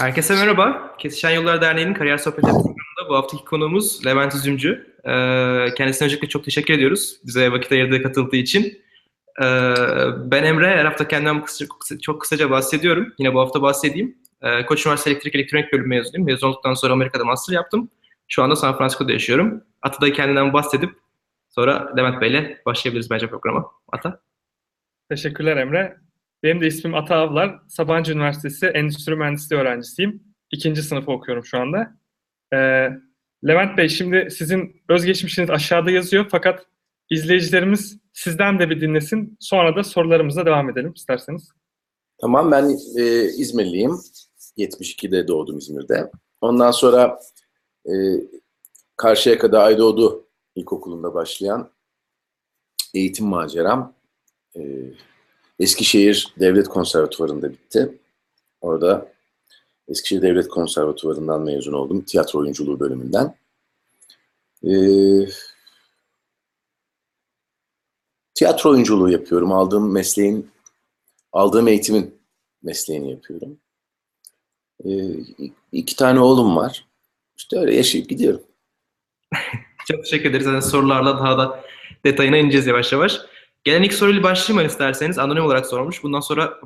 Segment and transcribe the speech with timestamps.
[0.00, 0.96] Herkese merhaba.
[0.98, 4.94] Kesişen Yollar Derneği'nin Kariyer Sohbetleri programında bu haftaki konuğumuz Levent Üzümcü.
[5.04, 8.82] Ee, kendisine öncelikle çok teşekkür ediyoruz bize vakit ayırdığı katıldığı için.
[9.42, 9.44] Ee,
[10.16, 11.44] ben Emre, her hafta kendimden
[12.02, 13.12] çok kısaca bahsediyorum.
[13.18, 14.18] Yine bu hafta bahsedeyim.
[14.42, 16.26] Ee, Koç Üniversitesi Elektrik Elektronik Bölümü mezunuyum.
[16.26, 17.88] Mezun olduktan sonra Amerika'da master yaptım.
[18.28, 19.62] Şu anda San Francisco'da yaşıyorum.
[19.82, 20.90] Ata da kendinden bahsedip
[21.48, 23.70] sonra Levent Bey'le başlayabiliriz bence programa.
[23.92, 24.20] Ata.
[25.10, 26.05] Teşekkürler Emre.
[26.42, 27.60] Benim de ismim Ata Avlar.
[27.68, 30.22] Sabancı Üniversitesi Endüstri Mühendisliği öğrencisiyim.
[30.50, 31.96] İkinci sınıfı okuyorum şu anda.
[32.52, 32.88] Ee,
[33.46, 36.66] Levent Bey şimdi sizin özgeçmişiniz aşağıda yazıyor fakat
[37.10, 39.36] izleyicilerimiz sizden de bir dinlesin.
[39.40, 41.48] Sonra da sorularımıza devam edelim isterseniz.
[42.20, 43.92] Tamam ben e, İzmirliyim.
[44.58, 46.10] 72'de doğdum İzmir'de.
[46.40, 47.20] Ondan sonra
[47.86, 47.92] e,
[48.96, 51.70] Karşıyaka'da Aydoğdu İlkokulu'nda başlayan
[52.94, 53.94] eğitim maceram
[54.56, 54.60] e,
[55.58, 57.98] Eskişehir Devlet Konservatuvarı'nda bitti.
[58.60, 59.12] Orada
[59.88, 62.02] Eskişehir Devlet Konservatuvarı'ndan mezun oldum.
[62.02, 63.34] Tiyatro oyunculuğu bölümünden.
[64.64, 65.28] Ee,
[68.34, 69.52] tiyatro oyunculuğu yapıyorum.
[69.52, 70.50] Aldığım mesleğin,
[71.32, 72.18] aldığım eğitimin
[72.62, 73.58] mesleğini yapıyorum.
[74.84, 75.10] Ee,
[75.72, 76.86] iki tane oğlum var.
[77.36, 78.42] İşte öyle yaşayıp gidiyorum.
[79.88, 80.46] çok teşekkür ederiz.
[80.46, 81.64] Yani sorularla daha da
[82.04, 83.20] detayına ineceğiz yavaş yavaş.
[83.66, 85.18] Gelen ilk soruyla başlayayım isterseniz.
[85.18, 86.02] Anonim olarak sormuş.
[86.02, 86.60] Bundan sonra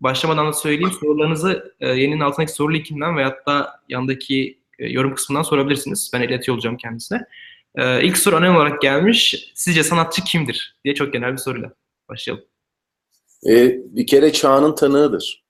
[0.00, 0.92] başlamadan da söyleyeyim.
[1.00, 6.10] Sorularınızı e, yayının altındaki soru linkinden veyahut da yandaki e, yorum kısmından sorabilirsiniz.
[6.14, 7.26] Ben iletiyor olacağım kendisine.
[7.74, 9.52] E, ilk soru anonim olarak gelmiş.
[9.54, 10.76] Sizce sanatçı kimdir?
[10.84, 11.72] diye çok genel bir soruyla
[12.08, 12.44] başlayalım.
[13.48, 15.44] E, bir kere çağının tanığıdır.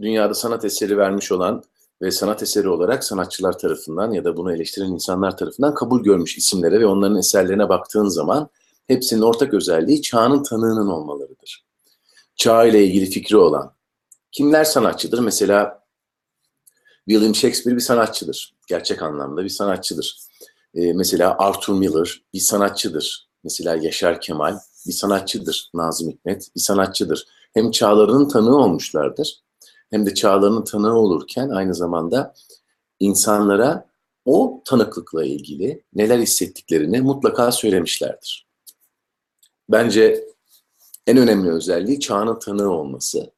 [0.00, 1.62] Dünyada sanat eseri vermiş olan
[2.02, 6.80] ve sanat eseri olarak sanatçılar tarafından ya da bunu eleştiren insanlar tarafından kabul görmüş isimlere
[6.80, 8.50] ve onların eserlerine baktığın zaman
[8.86, 11.64] hepsinin ortak özelliği çağının tanığının olmalarıdır.
[12.36, 13.74] Çağ ile ilgili fikri olan.
[14.32, 15.18] Kimler sanatçıdır?
[15.18, 15.84] Mesela
[17.08, 18.54] William Shakespeare bir sanatçıdır.
[18.68, 20.18] Gerçek anlamda bir sanatçıdır.
[20.74, 23.28] Ee, mesela Arthur Miller bir sanatçıdır.
[23.44, 25.70] Mesela Yaşar Kemal bir sanatçıdır.
[25.74, 27.26] Nazım Hikmet bir sanatçıdır.
[27.54, 29.44] Hem çağlarının tanığı olmuşlardır
[29.94, 32.34] hem de çağlarının tanığı olurken aynı zamanda
[33.00, 33.88] insanlara
[34.24, 38.43] o tanıklıkla ilgili neler hissettiklerini mutlaka söylemişlerdir.
[39.68, 40.24] Bence
[41.06, 43.32] en önemli özelliği çağının tanığı olması.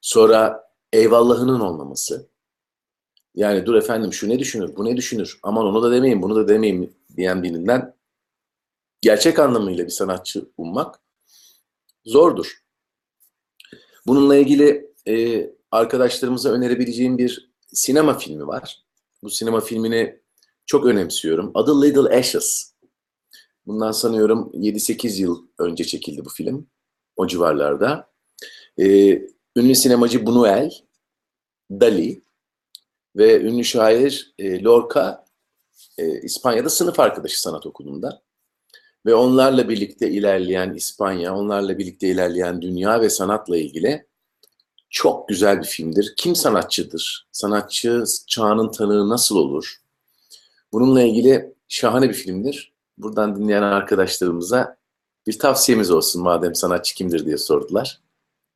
[0.00, 2.28] Sonra eyvallahının olmaması.
[3.34, 6.48] Yani dur efendim şu ne düşünür, bu ne düşünür, aman onu da demeyin, bunu da
[6.48, 7.94] demeyin diyen birinden
[9.00, 11.00] gerçek anlamıyla bir sanatçı ummak
[12.04, 12.62] zordur.
[14.06, 18.84] Bununla ilgili e, arkadaşlarımıza önerebileceğim bir sinema filmi var.
[19.22, 20.20] Bu sinema filmini
[20.66, 21.50] çok önemsiyorum.
[21.54, 22.72] Adı Little Ashes.
[23.66, 26.66] Bundan sanıyorum 7-8 yıl önce çekildi bu film.
[27.16, 28.10] O civarlarda.
[28.78, 29.22] Ee,
[29.56, 30.72] ünlü sinemacı Buñuel,
[31.70, 32.22] Dali
[33.16, 35.24] ve ünlü şair e, Lorca
[35.98, 38.22] e, İspanya'da sınıf arkadaşı sanat okulunda.
[39.06, 44.06] Ve onlarla birlikte ilerleyen İspanya, onlarla birlikte ilerleyen dünya ve sanatla ilgili
[44.90, 46.14] çok güzel bir filmdir.
[46.16, 47.28] Kim sanatçıdır?
[47.32, 49.76] Sanatçı çağının tanığı nasıl olur?
[50.72, 52.75] Bununla ilgili şahane bir filmdir.
[52.98, 54.76] Buradan dinleyen arkadaşlarımıza
[55.26, 58.00] bir tavsiyemiz olsun madem sanatçı kimdir diye sordular.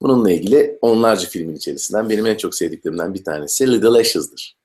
[0.02, 4.56] Bununla ilgili onlarca filmin içerisinden benim en çok sevdiklerimden bir tanesi Little Ashes'dır.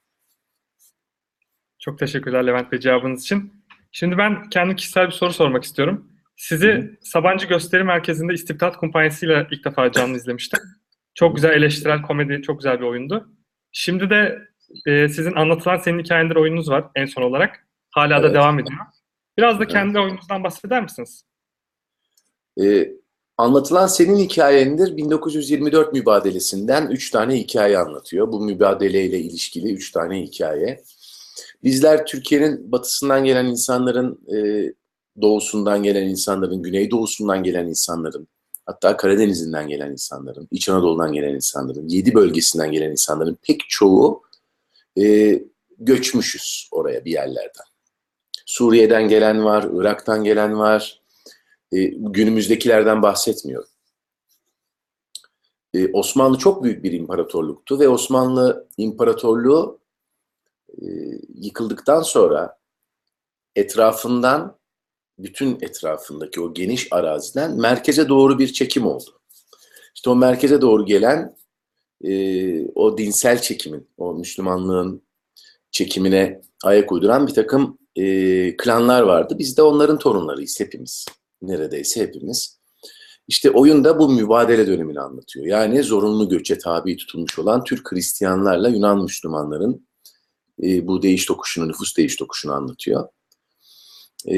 [1.80, 3.54] Çok teşekkürler Levent Bey cevabınız için.
[3.92, 6.12] Şimdi ben kendi kişisel bir soru sormak istiyorum.
[6.38, 6.98] Sizi Hı.
[7.02, 10.60] Sabancı Gösteri Merkezi'nde İstibdat Kumpanyası ile ilk defa canlı izlemiştim.
[11.14, 13.30] Çok güzel eleştirel komedi, çok güzel bir oyundu.
[13.72, 14.40] Şimdi de
[14.86, 17.68] e, sizin anlatılan senin hikayendir oyununuz var en son olarak.
[17.90, 18.30] Hala evet.
[18.30, 18.80] da devam ediyor.
[19.38, 20.06] Biraz da kendi evet.
[20.06, 21.24] oyununuzdan bahseder misiniz?
[22.62, 22.92] Ee,
[23.38, 28.32] anlatılan senin hikayendir 1924 mübadelesinden üç tane hikaye anlatıyor.
[28.32, 30.84] Bu mübadeleyle ilişkili üç tane hikaye.
[31.64, 34.38] Bizler Türkiye'nin batısından gelen insanların, e,
[35.22, 38.28] doğusundan gelen insanların, güneydoğusundan gelen insanların,
[38.66, 44.22] hatta Karadeniz'inden gelen insanların, İç Anadolu'dan gelen insanların, yedi bölgesinden gelen insanların pek çoğu
[45.02, 45.40] e,
[45.80, 47.66] göçmüşüz oraya bir yerlerden.
[48.46, 51.02] Suriye'den gelen var, Irak'tan gelen var.
[51.72, 53.70] E, günümüzdekilerden bahsetmiyorum.
[55.74, 59.80] E, Osmanlı çok büyük bir imparatorluktu ve Osmanlı İmparatorluğu
[60.70, 60.86] e,
[61.36, 62.58] yıkıldıktan sonra
[63.56, 64.58] etrafından
[65.20, 69.20] bütün etrafındaki o geniş araziden merkeze doğru bir çekim oldu.
[69.96, 71.38] İşte o merkeze doğru gelen
[72.04, 75.02] e, o dinsel çekimin, o Müslümanlığın
[75.72, 79.36] çekimine ayak uyduran bir takım e, klanlar vardı.
[79.40, 81.06] Biz de onların torunlarıyız hepimiz.
[81.42, 82.60] Neredeyse hepimiz.
[83.28, 85.46] İşte oyun da bu mübadele dönemini anlatıyor.
[85.46, 89.88] Yani zorunlu göçe tabi tutulmuş olan Türk Hristiyanlarla Yunan Müslümanların
[90.64, 93.08] e, bu değiş tokuşunu, nüfus değiş tokuşunu anlatıyor.
[94.28, 94.36] E,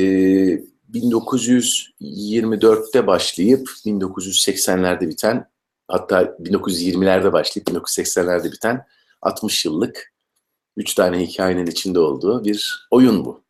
[0.93, 5.49] 1924'te başlayıp 1980'lerde biten
[5.87, 8.85] hatta 1920'lerde başlayıp 1980'lerde biten
[9.21, 10.16] 60 yıllık
[10.77, 13.43] 3 tane hikayenin içinde olduğu bir oyun bu.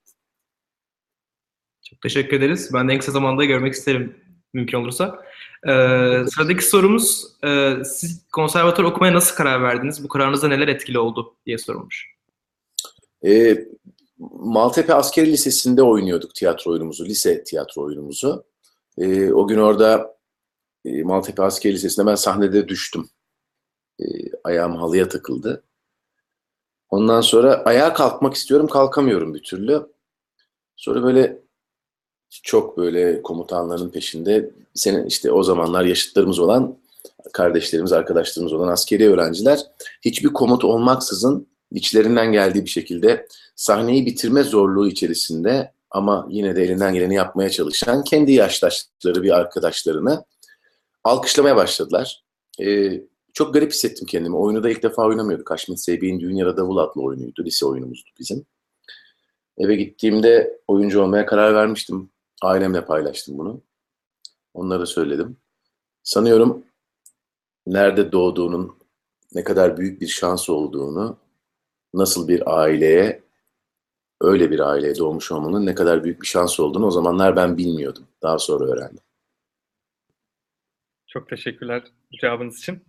[1.89, 2.69] Çok teşekkür ederiz.
[2.74, 4.15] Ben de en kısa zamanda görmek isterim
[4.53, 5.19] mümkün olursa.
[5.68, 10.03] Ee, sıradaki sorumuz, e, siz konservatuar okumaya nasıl karar verdiniz?
[10.03, 12.07] Bu kararınızda neler etkili oldu diye sorulmuş.
[13.25, 13.57] E,
[14.39, 18.45] Maltepe Askeri Lisesi'nde oynuyorduk tiyatro oyunumuzu, lise tiyatro oyunumuzu.
[18.97, 20.18] E, o gün orada
[20.85, 23.09] e, Maltepe Askeri Lisesi'nde ben sahnede düştüm.
[24.00, 24.06] E,
[24.44, 25.63] ayağım halıya takıldı.
[26.89, 29.88] Ondan sonra ayağa kalkmak istiyorum, kalkamıyorum bir türlü.
[30.75, 31.38] Sonra böyle
[32.30, 36.78] çok böyle komutanların peşinde senin işte o zamanlar yaşıtlarımız olan
[37.34, 39.60] kardeşlerimiz, arkadaşlarımız olan askeri öğrenciler
[40.01, 46.94] hiçbir komut olmaksızın içlerinden geldiği bir şekilde sahneyi bitirme zorluğu içerisinde ama yine de elinden
[46.94, 50.25] geleni yapmaya çalışan kendi yaştaşları bir arkadaşlarını
[51.04, 52.24] alkışlamaya başladılar.
[52.62, 53.01] Ee,
[53.38, 54.36] çok garip hissettim kendimi.
[54.36, 55.51] Oyunu da ilk defa oynamıyorduk.
[55.51, 57.45] Haşmet Seybi'nin Düğün Yara Davul adlı oyunuydu.
[57.45, 58.45] Lise oyunumuzdu bizim.
[59.57, 62.10] Eve gittiğimde oyuncu olmaya karar vermiştim.
[62.42, 63.62] Ailemle paylaştım bunu.
[64.54, 65.38] Onlara söyledim.
[66.04, 66.63] Sanıyorum
[67.68, 68.78] nerede doğduğunun
[69.34, 71.18] ne kadar büyük bir şans olduğunu,
[71.94, 73.24] nasıl bir aileye,
[74.22, 78.07] öyle bir aileye doğmuş olmanın ne kadar büyük bir şans olduğunu o zamanlar ben bilmiyordum.
[78.22, 79.04] Daha sonra öğrendim.
[81.07, 81.83] Çok teşekkürler
[82.22, 82.83] cevabınız için.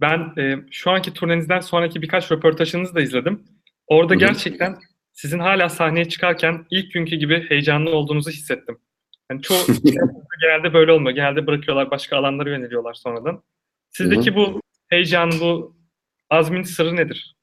[0.00, 3.44] Ben e, şu anki turnenizden sonraki birkaç röportajınızı da izledim.
[3.86, 4.20] Orada Hı hı.
[4.20, 4.78] gerçekten
[5.12, 8.78] sizin hala sahneye çıkarken ilk günkü gibi heyecanlı olduğunuzu hissettim.
[9.30, 9.58] Yani çoğu
[10.42, 11.16] genelde böyle olmuyor.
[11.16, 13.42] Genelde bırakıyorlar, başka alanlara yöneliyorlar sonradan.
[13.90, 15.76] Sizdeki bu heyecan, bu
[16.30, 17.36] azmin sırrı nedir?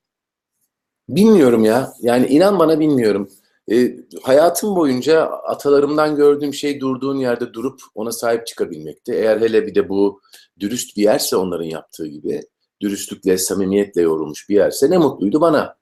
[1.09, 1.87] Bilmiyorum ya.
[2.01, 3.29] Yani inan bana bilmiyorum.
[3.71, 9.13] E, hayatım boyunca atalarımdan gördüğüm şey durduğun yerde durup ona sahip çıkabilmekti.
[9.13, 10.21] Eğer hele bir de bu
[10.59, 12.41] dürüst bir yerse onların yaptığı gibi,
[12.81, 15.77] dürüstlükle, samimiyetle yorulmuş bir yerse ne mutluydu bana.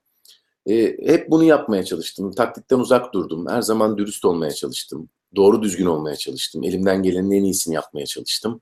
[0.66, 0.74] E,
[1.08, 2.32] hep bunu yapmaya çalıştım.
[2.32, 3.46] Taktikten uzak durdum.
[3.48, 5.08] Her zaman dürüst olmaya çalıştım.
[5.36, 6.64] Doğru düzgün olmaya çalıştım.
[6.64, 8.60] Elimden gelenin en iyisini yapmaya çalıştım.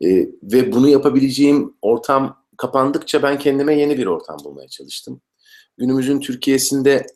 [0.00, 0.08] E,
[0.42, 5.20] ve bunu yapabileceğim ortam kapandıkça ben kendime yeni bir ortam bulmaya çalıştım.
[5.78, 7.06] Günümüzün Türkiye'sinde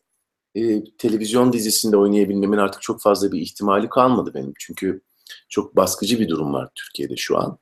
[0.58, 4.52] e, televizyon dizisinde oynayabilmemin artık çok fazla bir ihtimali kalmadı benim.
[4.58, 5.00] Çünkü
[5.48, 7.58] çok baskıcı bir durum var Türkiye'de şu an.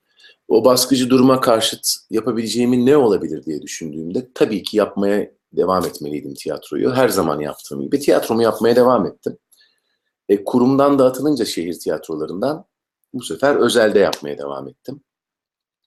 [0.48, 6.94] O baskıcı duruma karşıt yapabileceğimin ne olabilir diye düşündüğümde tabii ki yapmaya devam etmeliydim tiyatroyu.
[6.94, 9.38] Her zaman yaptığım gibi tiyatromu yapmaya devam ettim.
[10.28, 12.64] E, kurumdan dağıtılınca şehir tiyatrolarından
[13.14, 15.00] bu sefer özelde yapmaya devam ettim.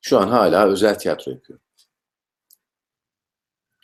[0.01, 1.65] Şu an hala özel tiyatro yapıyorum.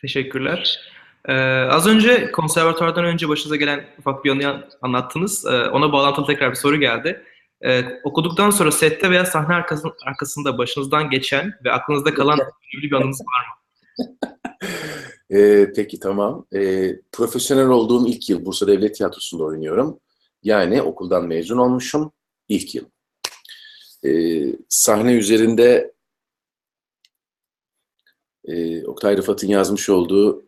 [0.00, 0.95] Teşekkürler.
[1.28, 1.32] Ee,
[1.70, 5.46] az önce konservatuvardan önce başınıza gelen ufak bir anı anlattınız.
[5.46, 7.22] Ee, ona bağlantılı tekrar bir soru geldi.
[7.64, 12.38] Ee, okuduktan sonra sette veya sahne arkasında, arkasında başınızdan geçen ve aklınızda kalan
[12.74, 14.16] önemli bir anınız var mı?
[15.30, 16.46] Ee, peki tamam.
[16.54, 20.00] Ee, profesyonel olduğum ilk yıl Bursa Devlet Tiyatrosu'nda oynuyorum.
[20.42, 22.12] Yani okuldan mezun olmuşum
[22.48, 22.84] ilk yıl.
[24.04, 25.94] Ee, sahne üzerinde
[28.44, 30.45] e, Oktay Rıfat'ın yazmış olduğu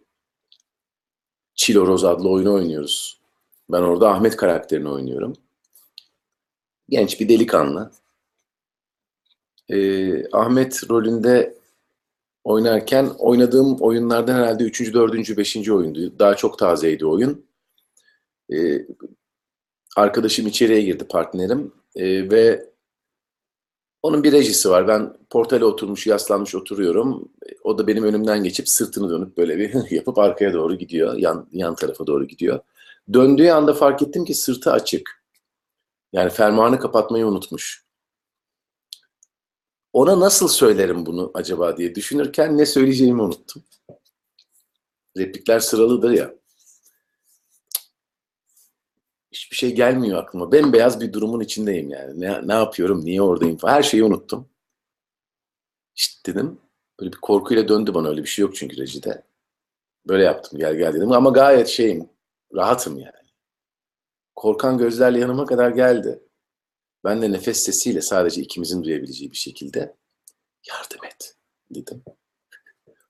[1.58, 3.20] Çiloroz adlı oyunu oynuyoruz.
[3.72, 5.32] Ben orada Ahmet karakterini oynuyorum.
[6.88, 7.90] Genç bir delikanlı.
[9.68, 11.58] Ee, Ahmet rolünde
[12.44, 14.94] oynarken oynadığım oyunlardan herhalde 3.
[14.94, 15.36] 4.
[15.36, 15.70] 5.
[15.70, 16.18] oyundu.
[16.18, 17.46] Daha çok tazeydi oyun.
[18.52, 18.86] Ee,
[19.96, 22.67] arkadaşım içeriye girdi partnerim Ee, ve
[24.02, 24.88] onun bir rejisi var.
[24.88, 27.32] Ben portale oturmuş, yaslanmış oturuyorum.
[27.64, 31.14] O da benim önümden geçip sırtını dönüp böyle bir yapıp arkaya doğru gidiyor.
[31.14, 32.60] Yan, yan tarafa doğru gidiyor.
[33.12, 35.24] Döndüğü anda fark ettim ki sırtı açık.
[36.12, 37.84] Yani fermuarını kapatmayı unutmuş.
[39.92, 43.62] Ona nasıl söylerim bunu acaba diye düşünürken ne söyleyeceğimi unuttum.
[45.16, 46.37] Replikler sıralıdır ya.
[49.32, 50.52] Hiçbir şey gelmiyor aklıma.
[50.52, 52.20] Bembeyaz bir durumun içindeyim yani.
[52.20, 53.72] Ne, ne yapıyorum, niye oradayım falan.
[53.72, 54.48] Her şeyi unuttum.
[55.96, 56.60] İşte dedim.
[57.00, 59.22] Böyle bir korkuyla döndü bana öyle bir şey yok çünkü rejide.
[60.08, 62.10] Böyle yaptım gel gel dedim ama gayet şeyim,
[62.54, 63.12] rahatım yani.
[64.34, 66.22] Korkan gözlerle yanıma kadar geldi.
[67.04, 69.96] Ben de nefes sesiyle sadece ikimizin duyabileceği bir şekilde
[70.68, 71.36] yardım et
[71.70, 72.02] dedim.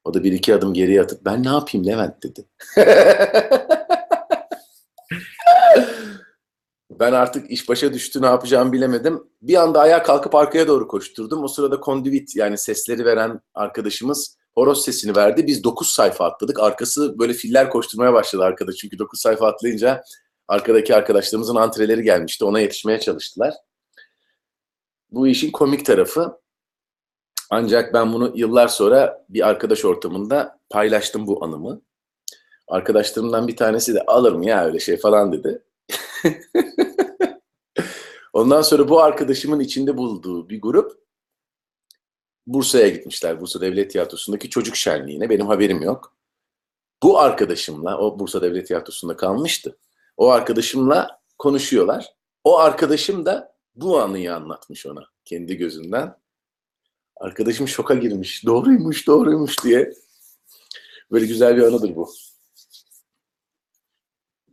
[0.04, 2.46] O da bir iki adım geriye atıp ben ne yapayım Levent dedi.
[7.00, 9.22] Ben artık iş başa düştü ne yapacağımı bilemedim.
[9.42, 11.44] Bir anda ayağa kalkıp arkaya doğru koşturdum.
[11.44, 15.46] O sırada kondivit yani sesleri veren arkadaşımız horoz sesini verdi.
[15.46, 16.60] Biz 9 sayfa atladık.
[16.60, 18.72] Arkası böyle filler koşturmaya başladı arkada.
[18.72, 20.02] Çünkü 9 sayfa atlayınca
[20.48, 22.44] arkadaki arkadaşlarımızın antreleri gelmişti.
[22.44, 23.54] Ona yetişmeye çalıştılar.
[25.10, 26.40] Bu işin komik tarafı.
[27.50, 31.82] Ancak ben bunu yıllar sonra bir arkadaş ortamında paylaştım bu anımı.
[32.68, 35.62] Arkadaşlarımdan bir tanesi de alır mı ya öyle şey falan dedi.
[38.32, 41.08] Ondan sonra bu arkadaşımın içinde bulduğu bir grup
[42.46, 43.40] Bursa'ya gitmişler.
[43.40, 45.30] Bursa Devlet Tiyatrosu'ndaki çocuk şenliğine.
[45.30, 46.16] Benim haberim yok.
[47.02, 49.78] Bu arkadaşımla, o Bursa Devlet Tiyatrosu'nda kalmıştı.
[50.16, 52.14] O arkadaşımla konuşuyorlar.
[52.44, 56.16] O arkadaşım da bu anıyı anlatmış ona kendi gözünden.
[57.16, 58.46] Arkadaşım şoka girmiş.
[58.46, 59.92] Doğruymuş, doğruymuş diye.
[61.10, 62.12] Böyle güzel bir anıdır bu.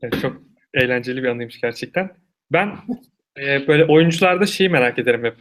[0.02, 2.18] Evet, çok eğlenceli bir anıymış gerçekten.
[2.52, 2.78] Ben
[3.38, 5.38] e, böyle oyuncularda şeyi merak ederim hep.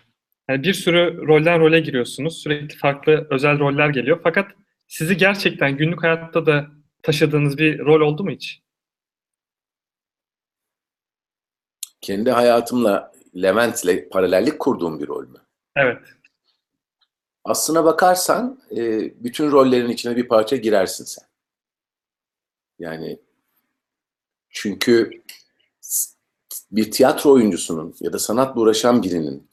[0.49, 2.43] Yani bir sürü rolden role giriyorsunuz.
[2.43, 4.21] Sürekli farklı özel roller geliyor.
[4.23, 4.53] Fakat
[4.89, 6.67] sizi gerçekten günlük hayatta da
[7.03, 8.63] taşıdığınız bir rol oldu mu hiç?
[12.01, 15.39] Kendi hayatımla Levent'le paralellik kurduğum bir rol mü?
[15.77, 15.99] Evet.
[17.45, 21.25] Aslına bakarsan e, bütün rollerin içine bir parça girersin sen.
[22.79, 23.19] Yani
[24.55, 25.11] çünkü
[26.71, 29.49] bir tiyatro oyuncusunun ya da sanatla uğraşan birinin,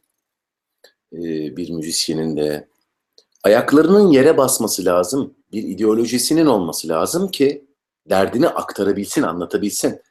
[1.13, 1.19] e,
[1.57, 2.67] bir müzisyenin de
[3.43, 5.33] ayaklarının yere basması lazım.
[5.51, 7.65] Bir ideolojisinin olması lazım ki
[8.09, 10.01] derdini aktarabilsin, anlatabilsin.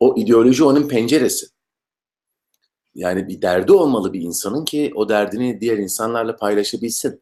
[0.00, 1.46] O ideoloji onun penceresi.
[2.94, 7.20] Yani bir derdi olmalı bir insanın ki o derdini diğer insanlarla paylaşabilsin.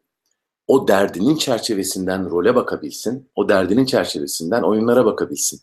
[0.67, 3.31] O derdinin çerçevesinden role bakabilsin.
[3.35, 5.61] O derdinin çerçevesinden oyunlara bakabilsin.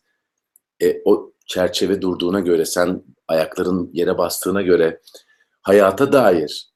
[0.82, 5.01] E, o çerçeve durduğuna göre, sen ayakların yere bastığına göre
[5.62, 6.70] hayata dair,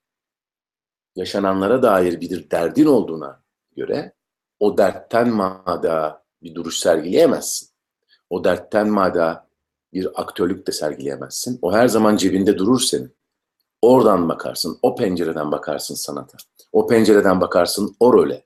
[1.16, 3.44] yaşananlara dair bir derdin olduğuna
[3.76, 4.14] göre
[4.60, 7.70] o dertten mada bir duruş sergileyemezsin.
[8.30, 9.48] O dertten mada
[9.94, 11.60] bir aktörlük de sergileyemezsin.
[11.62, 13.16] O her zaman cebinde durur senin.
[13.82, 16.38] Oradan bakarsın, o pencereden bakarsın sanata.
[16.72, 18.46] O pencereden bakarsın o role.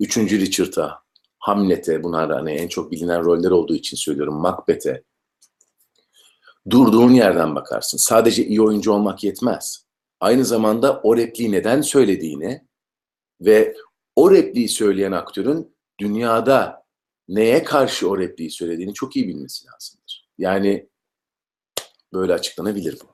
[0.00, 1.02] Üçüncü Richard'a,
[1.38, 5.02] Hamlet'e, bunlar hani en çok bilinen roller olduğu için söylüyorum, Macbeth'e.
[6.70, 7.98] Durduğun yerden bakarsın.
[7.98, 9.86] Sadece iyi oyuncu olmak yetmez.
[10.20, 12.66] Aynı zamanda o repliği neden söylediğini
[13.40, 13.76] ve
[14.16, 16.84] o repliği söyleyen aktörün dünyada
[17.28, 20.28] neye karşı o repliği söylediğini çok iyi bilmesi lazımdır.
[20.38, 20.88] Yani
[22.12, 23.12] böyle açıklanabilir bu.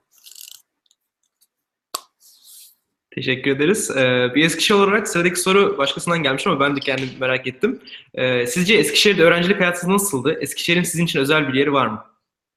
[3.14, 3.90] Teşekkür ederiz.
[3.90, 7.82] Ee, bir Eskişehir olarak sıradaki soru başkasından gelmiş ama ben de kendim merak ettim.
[8.14, 10.38] Ee, sizce Eskişehir'de öğrencilik hayatınız nasıldı?
[10.40, 12.04] Eskişehir'in sizin için özel bir yeri var mı?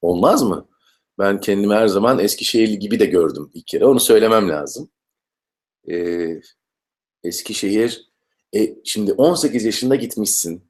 [0.00, 0.68] Olmaz mı?
[1.18, 3.86] Ben kendimi her zaman Eskişehirli gibi de gördüm ilk kere.
[3.86, 4.90] Onu söylemem lazım.
[5.90, 6.40] Ee,
[7.24, 8.10] Eskişehir,
[8.56, 10.64] e, şimdi 18 yaşında gitmişsin.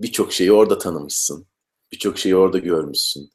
[0.00, 1.46] Birçok şeyi orada tanımışsın.
[1.92, 3.30] Birçok şeyi orada görmüşsün.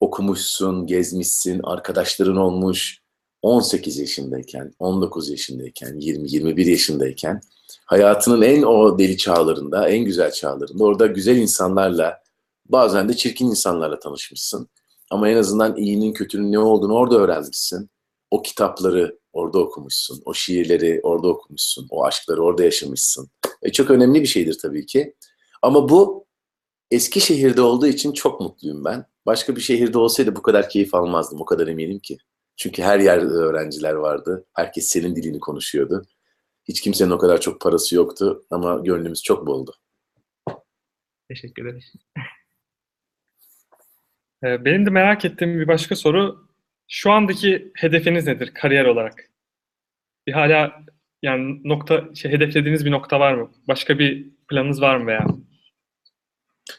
[0.00, 3.00] Okumuşsun, gezmişsin, arkadaşların olmuş.
[3.42, 7.40] 18 yaşındayken, 19 yaşındayken, 20-21 yaşındayken
[7.84, 12.22] hayatının en o deli çağlarında, en güzel çağlarında orada güzel insanlarla,
[12.66, 14.68] bazen de çirkin insanlarla tanışmışsın.
[15.10, 17.90] Ama en azından iyinin kötünün ne olduğunu orada öğrenmişsin.
[18.30, 20.22] O kitapları orada okumuşsun.
[20.24, 21.86] O şiirleri orada okumuşsun.
[21.90, 23.30] O aşkları orada yaşamışsın.
[23.62, 25.14] E, çok önemli bir şeydir tabii ki.
[25.62, 26.26] Ama bu
[26.90, 29.06] Eskişehir'de olduğu için çok mutluyum ben.
[29.26, 31.40] Başka bir şehirde olsaydı bu kadar keyif almazdım.
[31.40, 32.18] O kadar eminim ki.
[32.56, 34.46] Çünkü her yerde öğrenciler vardı.
[34.52, 36.02] Herkes senin dilini konuşuyordu.
[36.64, 39.74] Hiç kimsenin o kadar çok parası yoktu ama gönlümüz çok boldu.
[41.28, 41.82] Teşekkür ederim.
[44.44, 46.46] Ee, Benim de merak ettiğim bir başka soru.
[46.88, 49.30] Şu andaki hedefiniz nedir kariyer olarak?
[50.26, 50.72] Bir hala
[51.22, 53.50] yani nokta şey, hedeflediğiniz bir nokta var mı?
[53.68, 55.26] Başka bir planınız var mı veya?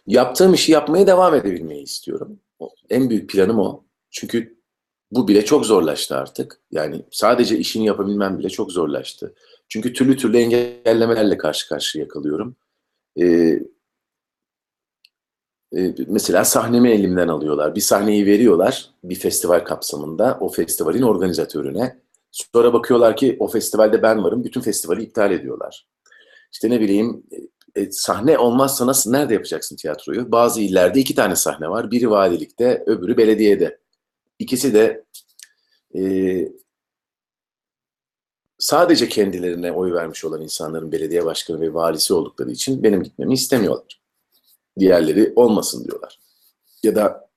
[0.08, 2.40] Yaptığım işi yapmaya devam edebilmeyi istiyorum.
[2.90, 3.86] En büyük planım o.
[4.12, 4.58] Çünkü
[5.12, 6.60] bu bile çok zorlaştı artık.
[6.72, 9.36] Yani sadece işini yapabilmem bile çok zorlaştı.
[9.70, 12.56] Çünkü türlü türlü engellemelerle karşı karşıya kalıyorum.
[13.22, 13.60] Ee,
[16.08, 17.76] mesela sahnemi elimden alıyorlar.
[17.76, 22.00] Bir sahneyi veriyorlar bir festival kapsamında o festivalin organizatörüne.
[22.32, 24.44] Sonra bakıyorlar ki o festivalde ben varım.
[24.44, 25.88] Bütün festivali iptal ediyorlar.
[26.52, 27.24] İşte ne bileyim
[27.76, 30.32] e, sahne olmazsa nasıl nerede yapacaksın tiyatroyu?
[30.32, 31.92] Bazı illerde iki tane sahne var.
[31.92, 33.80] Biri valilikte, öbürü belediyede.
[34.40, 35.04] İkisi de
[35.96, 36.02] e,
[38.60, 44.07] sadece kendilerine oy vermiş olan insanların belediye başkanı ve valisi oldukları için benim gitmemi istemiyorlar.
[44.80, 46.20] Diğerleri olmasın diyorlar.
[46.84, 47.28] Ya da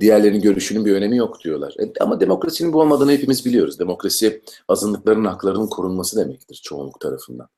[0.00, 1.74] Diğerlerinin görüşünün bir önemi yok diyorlar.
[1.80, 3.78] E, ama demokrasinin bu olmadığını hepimiz biliyoruz.
[3.78, 7.48] Demokrasi azınlıkların haklarının korunması demektir çoğunluk tarafından.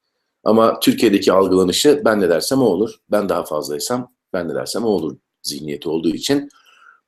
[0.44, 4.88] Ama Türkiye'deki algılanışı ben ne dersem o olur, ben daha fazlaysam ben ne dersem o
[4.88, 6.49] olur zihniyeti olduğu için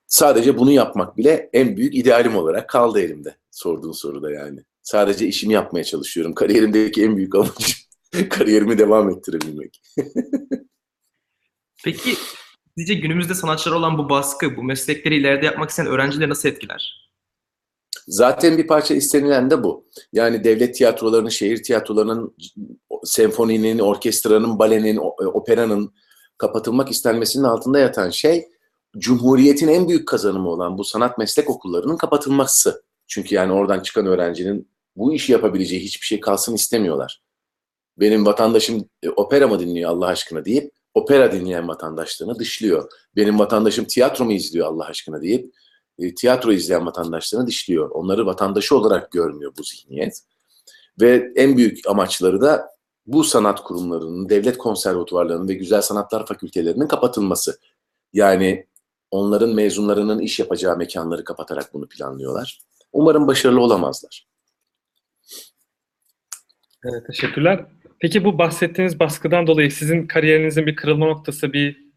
[0.06, 4.60] sadece bunu yapmak bile en büyük idealim olarak kaldı elimde sorduğun soruda yani.
[4.82, 6.34] Sadece işimi yapmaya çalışıyorum.
[6.34, 7.78] Kariyerimdeki en büyük amacım
[8.30, 9.82] kariyerimi devam ettirebilmek.
[11.84, 12.14] Peki
[12.78, 17.10] sizce günümüzde sanatçılara olan bu baskı, bu meslekleri ileride yapmak isteyen öğrencileri nasıl etkiler?
[18.08, 19.86] Zaten bir parça istenilen de bu.
[20.12, 22.36] Yani devlet tiyatrolarının, şehir tiyatrolarının,
[23.04, 24.96] senfoninin, orkestranın, balenin,
[25.26, 25.94] operanın
[26.38, 28.48] kapatılmak istenmesinin altında yatan şey
[28.98, 32.82] Cumhuriyet'in en büyük kazanımı olan bu sanat meslek okullarının kapatılması.
[33.06, 37.22] Çünkü yani oradan çıkan öğrencinin bu işi yapabileceği hiçbir şey kalsın istemiyorlar.
[37.96, 42.90] Benim vatandaşım e, opera mı dinliyor Allah aşkına deyip opera dinleyen vatandaşlarını dışlıyor.
[43.16, 45.54] Benim vatandaşım tiyatro mu izliyor Allah aşkına deyip
[45.98, 47.90] e, tiyatro izleyen vatandaşlarını dışlıyor.
[47.90, 50.22] Onları vatandaşı olarak görmüyor bu zihniyet.
[51.00, 52.70] Ve en büyük amaçları da
[53.06, 57.58] bu sanat kurumlarının, devlet konservatuvarlarının ve güzel sanatlar fakültelerinin kapatılması.
[58.12, 58.66] Yani
[59.10, 62.60] onların mezunlarının iş yapacağı mekanları kapatarak bunu planlıyorlar.
[62.92, 64.26] Umarım başarılı olamazlar.
[66.84, 67.66] Evet, teşekkürler.
[68.00, 71.90] Peki bu bahsettiğiniz baskıdan dolayı sizin kariyerinizin bir kırılma noktası, bir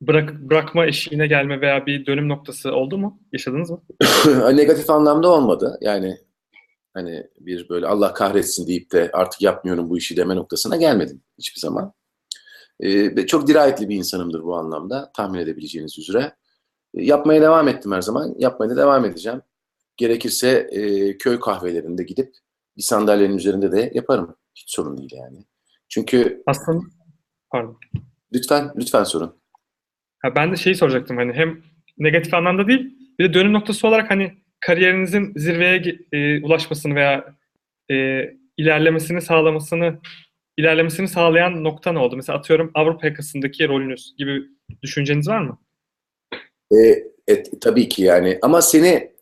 [0.00, 3.20] bırak, bırakma eşiğine gelme veya bir dönüm noktası oldu mu?
[3.32, 3.82] Yaşadınız mı?
[4.54, 5.78] Negatif anlamda olmadı.
[5.80, 6.16] Yani
[6.94, 11.60] hani bir böyle Allah kahretsin deyip de artık yapmıyorum bu işi deme noktasına gelmedim hiçbir
[11.60, 11.92] zaman.
[12.80, 16.32] Ee, çok dirayetli bir insanımdır bu anlamda tahmin edebileceğiniz üzere.
[16.94, 18.34] Yapmaya devam ettim her zaman.
[18.38, 19.42] Yapmaya da devam edeceğim.
[19.96, 22.36] Gerekirse e, köy kahvelerinde gidip
[22.76, 24.36] bir sandalyenin üzerinde de yaparım.
[24.56, 25.44] Hiç sorun değil yani.
[25.88, 26.84] Çünkü Aslında
[27.50, 27.78] pardon.
[28.34, 29.36] lütfen lütfen sorun.
[30.18, 31.62] Ha, ben de şeyi soracaktım hani hem
[31.98, 37.36] negatif anlamda değil bir de dönüm noktası olarak hani kariyerinizin zirveye e, ulaşmasını veya
[37.90, 38.24] e,
[38.56, 39.98] ilerlemesini sağlamasını
[40.56, 42.16] ilerlemesini sağlayan nokta ne oldu?
[42.16, 44.42] Mesela atıyorum Avrupa yakasındaki rolünüz gibi
[44.82, 45.58] düşünceniz var mı?
[46.72, 46.76] E,
[47.28, 49.15] et, tabii ki yani ama seni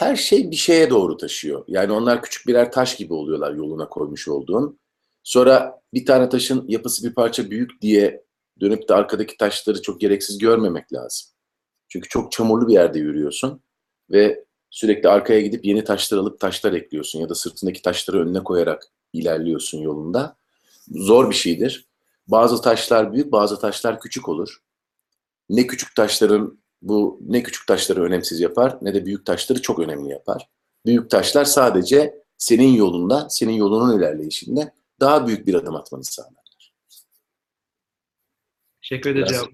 [0.00, 1.64] her şey bir şeye doğru taşıyor.
[1.68, 4.78] Yani onlar küçük birer taş gibi oluyorlar yoluna koymuş olduğun.
[5.22, 8.24] Sonra bir tane taşın yapısı bir parça büyük diye
[8.60, 11.28] dönüp de arkadaki taşları çok gereksiz görmemek lazım.
[11.88, 13.62] Çünkü çok çamurlu bir yerde yürüyorsun
[14.10, 18.86] ve sürekli arkaya gidip yeni taşlar alıp taşlar ekliyorsun ya da sırtındaki taşları önüne koyarak
[19.12, 20.36] ilerliyorsun yolunda.
[20.88, 21.88] Zor bir şeydir.
[22.28, 24.58] Bazı taşlar büyük, bazı taşlar küçük olur.
[25.48, 30.10] Ne küçük taşların bu ne küçük taşları önemsiz yapar ne de büyük taşları çok önemli
[30.10, 30.48] yapar.
[30.86, 36.72] Büyük taşlar sadece senin yolunda, senin yolunun ilerleyişinde daha büyük bir adım atmanı sağlarlar.
[38.82, 39.48] Teşekkür ederim Biraz-.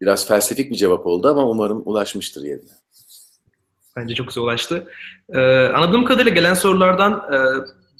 [0.00, 2.70] Biraz felsefik bir cevap oldu ama umarım ulaşmıştır yerine.
[3.96, 4.88] Bence çok güzel ulaştı.
[5.28, 7.38] Ee, anladığım kadarıyla gelen sorulardan e,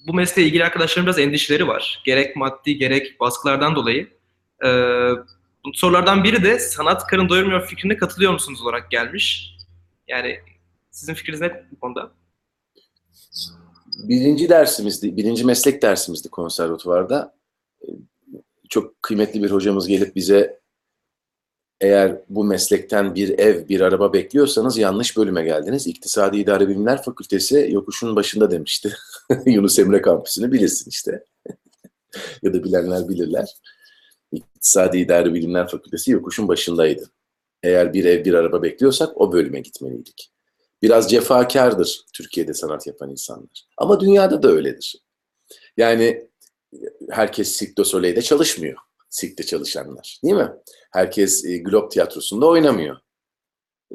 [0.07, 2.03] bu mesleğe ilgili arkadaşların biraz endişeleri var.
[2.05, 4.09] Gerek maddi gerek baskılardan dolayı.
[4.64, 5.11] Ee,
[5.64, 9.57] bu sorulardan biri de sanat karın doyurmuyor fikrine katılıyor musunuz olarak gelmiş.
[10.09, 10.38] Yani
[10.90, 12.12] sizin fikriniz ne bu konuda?
[14.09, 17.35] Birinci dersimizdi, birinci meslek dersimizdi konservatuvarda.
[18.68, 20.62] Çok kıymetli bir hocamız gelip bize
[21.81, 25.87] eğer bu meslekten bir ev, bir araba bekliyorsanız yanlış bölüme geldiniz.
[25.87, 28.94] İktisadi İdare Bilimler Fakültesi yokuşun başında demişti.
[29.46, 31.25] Yunus Emre Kampüsü'nü bilirsin işte.
[32.42, 33.48] ya da bilenler bilirler.
[34.62, 37.11] İktisadi İdare Bilimler Fakültesi yokuşun başındaydı.
[37.62, 40.33] Eğer bir ev, bir araba bekliyorsak o bölüme gitmeliydik.
[40.83, 43.66] Biraz cefakardır Türkiye'de sanat yapan insanlar.
[43.77, 44.96] Ama dünyada da öyledir.
[45.77, 46.29] Yani
[47.11, 48.79] herkes Cirque du Soleil'de çalışmıyor.
[49.11, 50.20] Cirque'de çalışanlar.
[50.25, 50.53] Değil mi?
[50.92, 52.96] Herkes e, Globe Tiyatrosu'nda oynamıyor.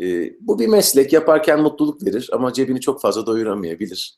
[0.02, 1.14] E, bu bir meslek.
[1.14, 4.18] Yaparken mutluluk verir ama cebini çok fazla doyuramayabilir.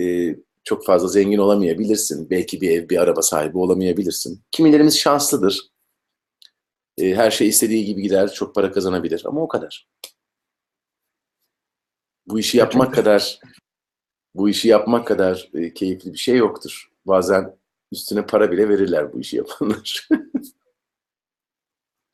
[0.00, 2.30] E, çok fazla zengin olamayabilirsin.
[2.30, 4.42] Belki bir ev, bir araba sahibi olamayabilirsin.
[4.50, 5.71] Kimilerimiz şanslıdır.
[6.98, 9.88] E, her şey istediği gibi gider, çok para kazanabilir ama o kadar.
[12.26, 13.38] Bu işi yapmak kadar
[14.34, 16.90] bu işi yapmak kadar e, keyifli bir şey yoktur.
[17.06, 17.56] Bazen
[17.92, 20.08] üstüne para bile verirler bu işi yapanlar.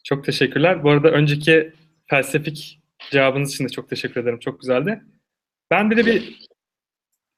[0.05, 0.85] Çok teşekkürler.
[0.85, 1.73] Bu arada önceki
[2.07, 4.38] felsefik cevabınız için de çok teşekkür ederim.
[4.38, 5.03] Çok güzeldi.
[5.71, 6.49] Ben bir de bir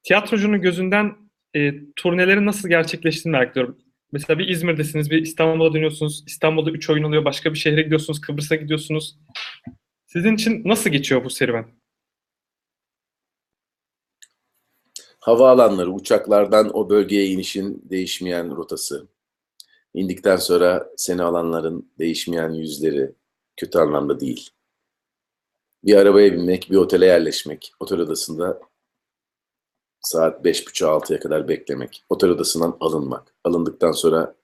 [0.02, 1.16] tiyatrocunun gözünden
[1.54, 3.78] e, turnelerin nasıl gerçekleştiğini merak ediyorum.
[4.12, 6.24] Mesela bir İzmir'desiniz, bir İstanbul'a dönüyorsunuz.
[6.26, 7.24] İstanbul'da 3 oyun oluyor.
[7.24, 9.18] Başka bir şehre gidiyorsunuz, Kıbrıs'a gidiyorsunuz.
[10.06, 11.66] Sizin için nasıl geçiyor bu serüven?
[15.20, 19.08] Havaalanları, uçaklardan o bölgeye inişin değişmeyen rotası.
[19.94, 23.12] İndikten sonra seni alanların değişmeyen yüzleri
[23.56, 24.50] kötü anlamda değil.
[25.84, 28.60] bir arabaya binmek, bir otele yerleşmek, otel odasında
[30.00, 34.34] saat 5.30-6'ya kadar beklemek, otel odasından alınmak, alındıktan sonra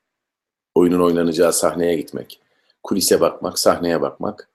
[0.75, 2.41] oyunun oynanacağı sahneye gitmek,
[2.83, 4.49] kulise bakmak, sahneye bakmak,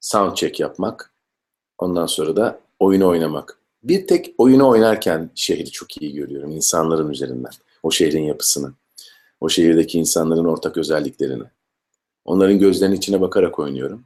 [0.00, 1.12] sound check yapmak,
[1.78, 3.58] ondan sonra da oyunu oynamak.
[3.82, 7.52] Bir tek oyunu oynarken şehri çok iyi görüyorum insanların üzerinden.
[7.82, 8.72] O şehrin yapısını,
[9.40, 11.44] o şehirdeki insanların ortak özelliklerini.
[12.24, 14.04] Onların gözlerinin içine bakarak oynuyorum.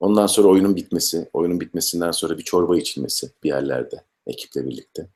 [0.00, 5.08] Ondan sonra oyunun bitmesi, oyunun bitmesinden sonra bir çorba içilmesi bir yerlerde ekiple birlikte.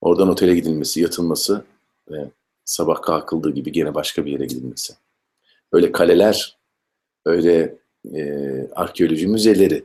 [0.00, 1.64] Oradan otele gidilmesi, yatılması
[2.10, 2.30] ve
[2.64, 4.94] sabah kalkıldığı gibi gene başka bir yere gidilmesi.
[5.72, 6.58] Öyle kaleler,
[7.24, 7.78] öyle
[8.14, 8.22] e,
[8.76, 9.84] arkeoloji müzeleri,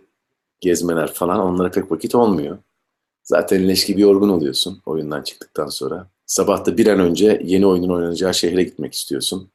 [0.60, 2.58] gezmeler falan onlara pek vakit olmuyor.
[3.24, 6.08] Zaten leş gibi yorgun oluyorsun oyundan çıktıktan sonra.
[6.26, 9.52] Sabah da bir an önce yeni oyunun oynanacağı şehre gitmek istiyorsun.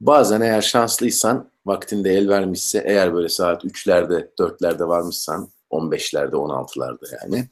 [0.00, 7.48] Bazen eğer şanslıysan, vaktinde el vermişse, eğer böyle saat 3'lerde, 4'lerde varmışsan, 15'lerde, 16'larda yani,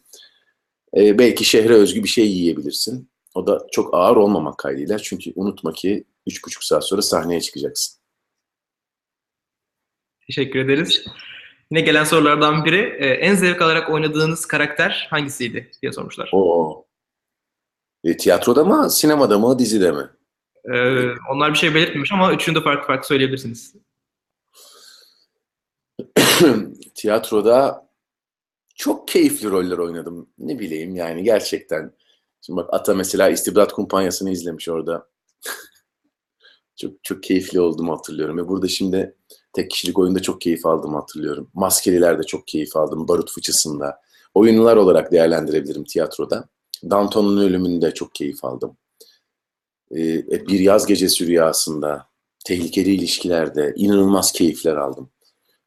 [0.97, 3.12] e, belki şehre özgü bir şey yiyebilirsin.
[3.35, 4.99] O da çok ağır olmamak kaydıyla.
[4.99, 8.01] Çünkü unutma ki 3,5 saat sonra sahneye çıkacaksın.
[10.27, 11.05] Teşekkür ederiz.
[11.71, 16.31] Yine gelen sorulardan biri e, en zevk alarak oynadığınız karakter hangisiydi diye sormuşlar.
[16.33, 16.87] O
[18.05, 20.11] e, tiyatroda mı, sinemada mı, dizide mi?
[20.65, 23.75] Ee, onlar bir şey belirtmemiş ama üçünü de farklı farklı söyleyebilirsiniz.
[26.95, 27.89] Tiyatroda
[28.75, 30.29] çok keyifli roller oynadım.
[30.39, 31.93] Ne bileyim yani gerçekten.
[32.47, 35.09] Şimdi bak Ata mesela İstibdat Kumpanyası'nı izlemiş orada.
[36.77, 38.39] çok çok keyifli olduğumu hatırlıyorum.
[38.39, 39.17] Ve burada şimdi
[39.53, 41.51] tek kişilik oyunda çok keyif aldığımı hatırlıyorum.
[41.55, 43.09] Maskeliler'de çok keyif aldım.
[43.09, 44.01] Barut Fıçısı'nda.
[44.35, 46.49] Oyunlar olarak değerlendirebilirim tiyatroda.
[46.91, 48.77] Danton'un ölümünde çok keyif aldım.
[49.93, 52.07] Ee, bir yaz gecesi rüyasında,
[52.45, 55.11] tehlikeli ilişkilerde inanılmaz keyifler aldım.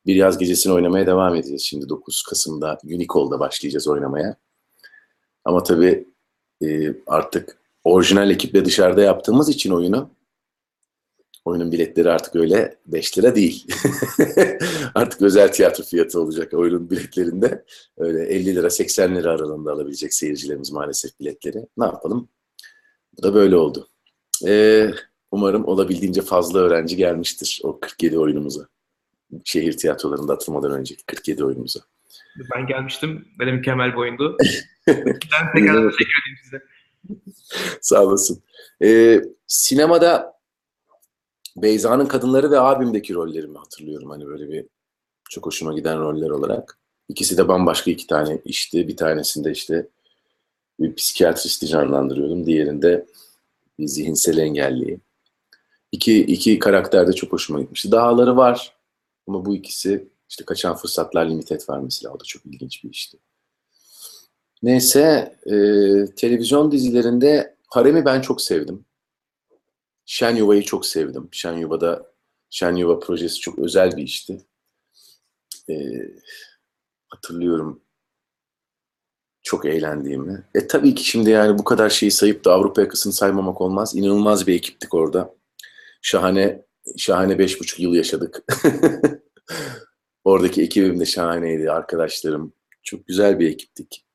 [0.05, 4.37] Bir yaz gecesini oynamaya devam edeceğiz şimdi 9 Kasım'da Unicol'da başlayacağız oynamaya.
[5.45, 6.14] Ama tabii
[6.63, 10.09] e, artık orijinal ekiple dışarıda yaptığımız için oyunu
[11.45, 13.67] oyunun biletleri artık öyle 5 lira değil.
[14.95, 17.65] artık özel tiyatro fiyatı olacak oyunun biletlerinde.
[17.97, 21.67] Öyle 50 lira 80 lira aralığında alabilecek seyircilerimiz maalesef biletleri.
[21.77, 22.29] Ne yapalım?
[23.17, 23.87] Bu da böyle oldu.
[24.45, 24.91] Ee,
[25.31, 28.67] umarım olabildiğince fazla öğrenci gelmiştir o 47 oyunumuza.
[29.43, 31.79] Şehir tiyatrolarında atılmadan önceki 47 oyunumuza.
[32.55, 33.27] Ben gelmiştim.
[33.39, 34.37] Böyle mükemmel bir oyundu.
[34.87, 36.61] ben tekrar teşekkür edeyim size.
[37.81, 38.43] Sağ olasın.
[38.83, 40.35] Ee, sinemada
[41.57, 44.09] Beyza'nın kadınları ve abimdeki rollerimi hatırlıyorum.
[44.09, 44.65] Hani böyle bir
[45.29, 46.79] çok hoşuma giden roller olarak.
[47.09, 48.87] İkisi de bambaşka iki tane işti.
[48.87, 49.87] Bir tanesinde işte
[50.79, 52.45] bir psikiyatristi canlandırıyordum.
[52.45, 53.05] Diğerinde
[53.79, 54.99] bir zihinsel engelliyi.
[55.91, 57.91] İki, iki karakter de çok hoşuma gitmişti.
[57.91, 58.75] Dağları var
[59.27, 62.13] ama bu ikisi işte Kaçan Fırsatlar Limited var mesela.
[62.13, 63.17] O da çok ilginç bir işti.
[64.63, 65.55] Neyse e,
[66.15, 68.85] televizyon dizilerinde Harem'i ben çok sevdim.
[70.05, 71.29] Şen Yuva'yı çok sevdim.
[71.31, 72.15] Şen Yuva'da
[72.49, 74.41] Şen Yuva projesi çok özel bir işti.
[75.69, 75.75] E,
[77.07, 77.81] hatırlıyorum
[79.43, 80.43] çok eğlendiğimi.
[80.55, 83.95] E tabii ki şimdi yani bu kadar şeyi sayıp da Avrupa yakasını saymamak olmaz.
[83.95, 85.35] İnanılmaz bir ekiptik orada.
[86.01, 86.65] Şahane
[86.97, 88.43] şahane beş buçuk yıl yaşadık.
[90.25, 92.53] Oradaki ekibim de şahaneydi, arkadaşlarım.
[92.83, 94.05] Çok güzel bir ekiptik.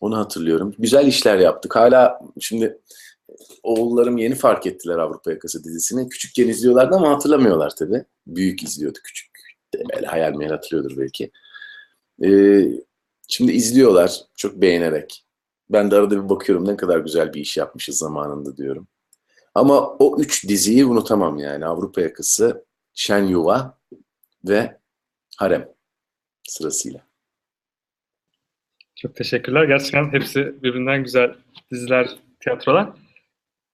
[0.00, 0.74] Onu hatırlıyorum.
[0.78, 1.76] Güzel işler yaptık.
[1.76, 2.78] Hala şimdi
[3.62, 6.08] oğullarım yeni fark ettiler Avrupa Yakası dizisini.
[6.08, 8.04] Küçükken izliyorlardı ama hatırlamıyorlar tabii.
[8.26, 9.30] Büyük izliyordu küçük.
[9.94, 11.30] Böyle hayal meyal hatırlıyordur belki.
[12.24, 12.66] Ee,
[13.28, 15.24] Şimdi izliyorlar çok beğenerek.
[15.70, 18.88] Ben de arada bir bakıyorum ne kadar güzel bir iş yapmışız zamanında diyorum.
[19.54, 21.66] Ama o üç diziyi unutamam yani.
[21.66, 23.78] Avrupa Yakası, Şen Yuva
[24.44, 24.78] ve
[25.36, 25.68] Harem
[26.48, 27.06] sırasıyla.
[28.94, 29.64] Çok teşekkürler.
[29.64, 31.34] Gerçekten hepsi birbirinden güzel
[31.72, 32.08] diziler,
[32.40, 32.90] tiyatrolar.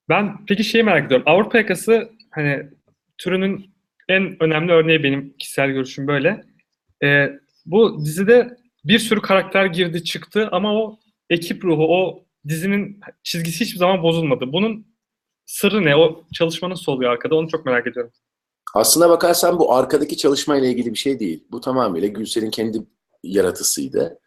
[0.08, 1.26] Ben peki şeyi merak ediyorum.
[1.28, 2.66] Avrupa Yakası hani
[3.18, 3.70] türünün
[4.08, 6.44] en önemli örneği benim kişisel görüşüm böyle.
[7.02, 7.32] Ee,
[7.66, 13.78] bu dizide bir sürü karakter girdi çıktı ama o ekip ruhu, o dizinin çizgisi hiçbir
[13.78, 14.52] zaman bozulmadı.
[14.52, 14.86] Bunun
[15.46, 15.96] sırrı ne?
[15.96, 17.34] O çalışma nasıl oluyor arkada?
[17.34, 18.12] Onu çok merak ediyorum.
[18.74, 21.44] Aslına bakarsan bu arkadaki çalışmayla ilgili bir şey değil.
[21.50, 22.82] Bu tamamıyla Gülsel'in kendi
[23.22, 24.18] yaratısıydı.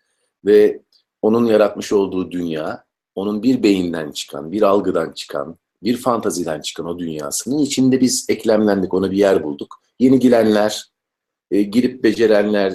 [0.45, 0.81] Ve
[1.21, 2.83] onun yaratmış olduğu dünya,
[3.15, 8.93] onun bir beyinden çıkan, bir algıdan çıkan, bir fantaziden çıkan o dünyasının içinde biz eklemlendik,
[8.93, 9.81] ona bir yer bulduk.
[9.99, 10.85] Yeni girenler,
[11.51, 12.73] e, girip becerenler,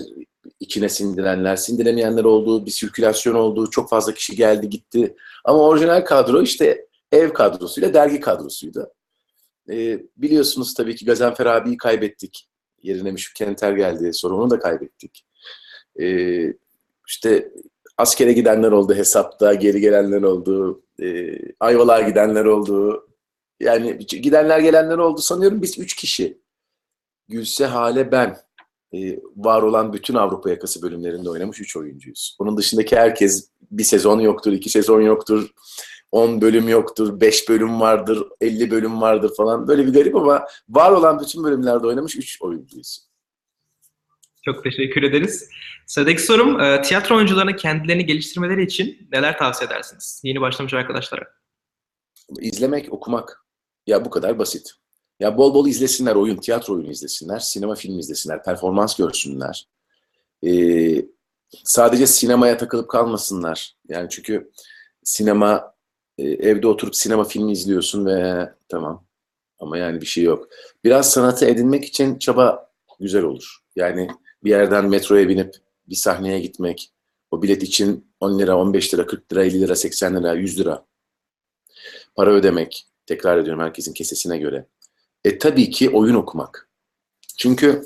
[0.61, 5.17] içine sindirenler, sindiremeyenler olduğu, bir sirkülasyon olduğu, çok fazla kişi geldi gitti.
[5.45, 8.91] Ama orijinal kadro işte ev kadrosuyla dergi kadrosuydu.
[9.73, 12.49] Ee, biliyorsunuz tabii ki Gazanfer abiyi kaybettik.
[12.83, 14.13] Yerine Müşfik Kenter geldi.
[14.13, 15.27] Sonra onu da kaybettik.
[16.01, 16.55] Ee,
[17.09, 17.53] işte
[17.97, 23.07] askere gidenler oldu hesapta, geri gelenler oldu, e, Ayvalık'a gidenler oldu.
[23.61, 26.41] Yani gidenler gelenler oldu sanıyorum biz üç kişi.
[27.29, 28.37] Gülse, Hale, ben.
[28.95, 32.37] e, var olan bütün Avrupa yakası bölümlerinde oynamış üç oyuncuyuz.
[32.39, 35.51] Onun dışındaki herkes bir sezon yoktur, iki sezon yoktur,
[36.13, 39.69] 10 bölüm yoktur, 5 bölüm vardır, 50 bölüm vardır falan.
[39.69, 43.11] Böyle bir garip ama var olan bütün bölümlerde oynamış üç oyuncuyuz.
[44.45, 45.49] Çok teşekkür ederiz.
[45.87, 50.21] Sıradaki sorum, e, tiyatro oyuncularının kendilerini geliştirmeleri için neler tavsiye edersiniz?
[50.25, 51.25] Yeni başlamış arkadaşlara.
[52.41, 53.45] İzlemek, okumak.
[53.87, 54.71] Ya bu kadar basit.
[55.21, 59.69] Ya bol bol izlesinler oyun, tiyatro oyunu izlesinler, sinema film izlesinler, performans görsünler.
[60.47, 61.05] Ee,
[61.65, 63.75] sadece sinemaya takılıp kalmasınlar.
[63.89, 64.51] Yani çünkü
[65.05, 65.70] sinema,
[66.21, 69.05] e, evde oturup sinema filmi izliyorsun ve tamam.
[69.59, 70.49] Ama yani bir şey yok.
[70.85, 73.59] Biraz sanatı edinmek için çaba güzel olur.
[73.77, 74.09] Yani
[74.45, 75.55] bir yerden metroya binip
[75.89, 76.91] bir sahneye gitmek,
[77.31, 80.87] o bilet için 10 lira, 15 lira, 40 lira, 50 lira, 80 lira, 100 lira
[82.15, 84.67] para ödemek, tekrar ediyorum herkesin kesesine göre.
[85.25, 86.69] E tabii ki oyun okumak.
[87.37, 87.83] Çünkü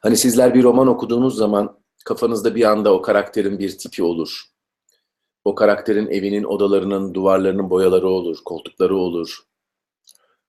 [0.00, 4.44] hani sizler bir roman okuduğunuz zaman kafanızda bir anda o karakterin bir tipi olur.
[5.48, 9.38] O karakterin evinin, odalarının, duvarlarının boyaları olur, koltukları olur.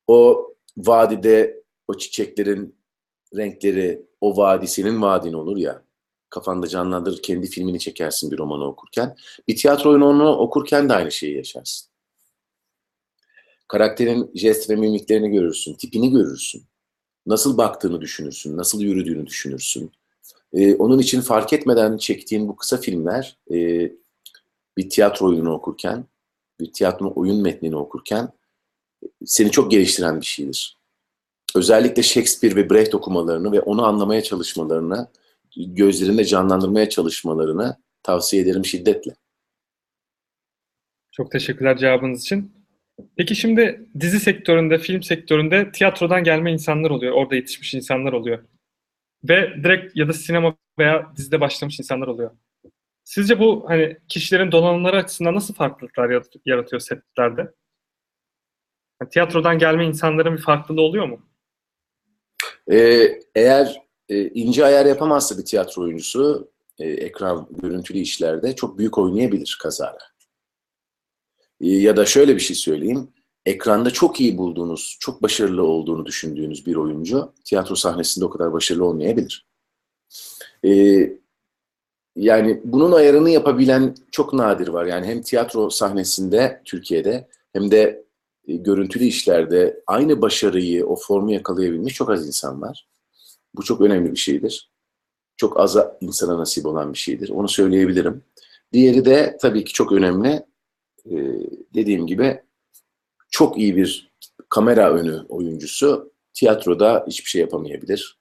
[0.08, 2.76] O vadide o çiçeklerin
[3.36, 5.84] renkleri, o vadi senin vadin olur ya.
[6.30, 9.16] Kafanda canlandırır, kendi filmini çekersin bir romanı okurken.
[9.48, 11.90] Bir tiyatro oyunu okurken de aynı şeyi yaşarsın.
[13.68, 16.64] Karakterin jest ve mimiklerini görürsün, tipini görürsün.
[17.26, 19.92] Nasıl baktığını düşünürsün, nasıl yürüdüğünü düşünürsün.
[20.54, 23.92] Ee, onun için fark etmeden çektiğin bu kısa filmler e,
[24.78, 26.06] bir tiyatro oyunu okurken,
[26.60, 28.30] bir tiyatro oyun metnini okurken
[29.26, 30.78] seni çok geliştiren bir şeydir.
[31.56, 35.08] Özellikle Shakespeare ve Brecht okumalarını ve onu anlamaya çalışmalarını,
[35.58, 39.16] gözlerinde canlandırmaya çalışmalarını tavsiye ederim şiddetle.
[41.12, 42.52] Çok teşekkürler cevabınız için.
[43.16, 47.14] Peki şimdi dizi sektöründe, film sektöründe tiyatrodan gelme insanlar oluyor.
[47.14, 48.44] Orada yetişmiş insanlar oluyor.
[49.24, 52.32] Ve direkt ya da sinema veya dizide başlamış insanlar oluyor.
[53.10, 57.42] Sizce bu hani kişilerin donanımları açısından nasıl farklılıklar yarat- yaratıyor setlerde?
[59.02, 61.26] Yani tiyatrodan gelme insanların bir farklılığı oluyor mu?
[62.72, 68.98] Ee, eğer e, ince ayar yapamazsa bir tiyatro oyuncusu e, ekran görüntülü işlerde çok büyük
[68.98, 70.00] oynayabilir kazara.
[71.62, 73.10] E, ya da şöyle bir şey söyleyeyim.
[73.46, 78.86] Ekranda çok iyi bulduğunuz, çok başarılı olduğunu düşündüğünüz bir oyuncu tiyatro sahnesinde o kadar başarılı
[78.86, 79.48] olmayabilir.
[80.66, 80.70] E,
[82.20, 84.86] yani bunun ayarını yapabilen çok nadir var.
[84.86, 88.06] Yani hem tiyatro sahnesinde Türkiye'de hem de
[88.48, 92.88] e, görüntülü işlerde aynı başarıyı, o formu yakalayabilmiş çok az insan var.
[93.56, 94.72] Bu çok önemli bir şeydir.
[95.38, 97.30] Çok az insana nasip olan bir şeydir.
[97.30, 98.24] Onu söyleyebilirim.
[98.74, 100.46] Diğeri de tabii ki çok önemli.
[101.06, 101.16] Ee,
[101.74, 102.42] dediğim gibi
[103.32, 104.12] çok iyi bir
[104.50, 108.20] kamera önü oyuncusu tiyatroda hiçbir şey yapamayabilir.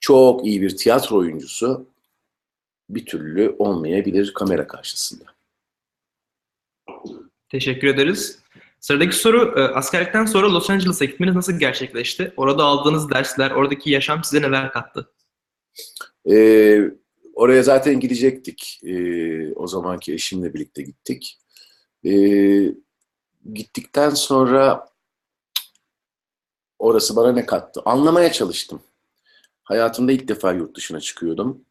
[0.00, 1.95] Çok iyi bir tiyatro oyuncusu
[2.88, 5.24] bir türlü olmayabilir kamera karşısında.
[7.48, 8.38] Teşekkür ederiz.
[8.80, 12.32] Sıradaki soru, e, askerlikten sonra Los Angeles'a gitmeniz nasıl gerçekleşti?
[12.36, 15.12] Orada aldığınız dersler, oradaki yaşam size neler kattı?
[16.30, 16.80] Ee,
[17.34, 18.80] oraya zaten gidecektik.
[18.84, 21.38] Ee, o zamanki eşimle birlikte gittik.
[22.04, 22.74] Ee,
[23.54, 24.88] gittikten sonra
[26.78, 27.82] orası bana ne kattı?
[27.84, 28.82] Anlamaya çalıştım.
[29.62, 31.65] Hayatımda ilk defa yurt dışına çıkıyordum.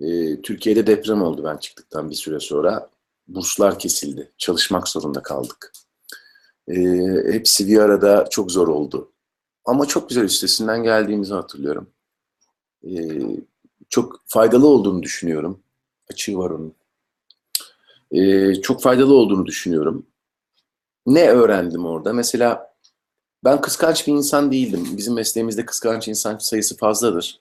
[0.00, 2.90] Ee, Türkiye'de deprem oldu ben çıktıktan bir süre sonra.
[3.28, 4.32] Burslar kesildi.
[4.38, 5.72] Çalışmak zorunda kaldık.
[6.68, 6.74] Ee,
[7.32, 9.12] hepsi bir arada çok zor oldu.
[9.64, 11.90] Ama çok güzel üstesinden geldiğimizi hatırlıyorum.
[12.84, 13.20] Ee,
[13.88, 15.60] çok faydalı olduğunu düşünüyorum.
[16.10, 16.74] Açığı var onun.
[18.12, 20.06] Ee, çok faydalı olduğunu düşünüyorum.
[21.06, 22.12] Ne öğrendim orada?
[22.12, 22.74] Mesela
[23.44, 24.88] ben kıskanç bir insan değildim.
[24.96, 27.40] Bizim mesleğimizde kıskanç insan sayısı fazladır.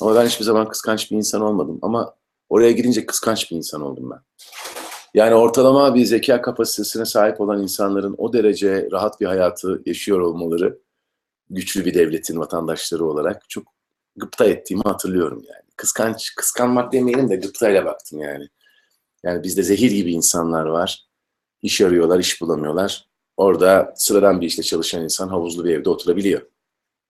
[0.00, 1.78] Ama ben hiçbir zaman kıskanç bir insan olmadım.
[1.82, 2.14] Ama
[2.48, 4.20] oraya girince kıskanç bir insan oldum ben.
[5.14, 10.78] Yani ortalama bir zeka kapasitesine sahip olan insanların o derece rahat bir hayatı yaşıyor olmaları
[11.50, 13.64] güçlü bir devletin vatandaşları olarak çok
[14.16, 15.62] gıpta ettiğimi hatırlıyorum yani.
[15.76, 18.48] Kıskanç, kıskanmak demeyelim de gıptayla baktım yani.
[19.22, 21.06] Yani bizde zehir gibi insanlar var.
[21.62, 23.08] İş arıyorlar, iş bulamıyorlar.
[23.36, 26.42] Orada sıradan bir işte çalışan insan havuzlu bir evde oturabiliyor.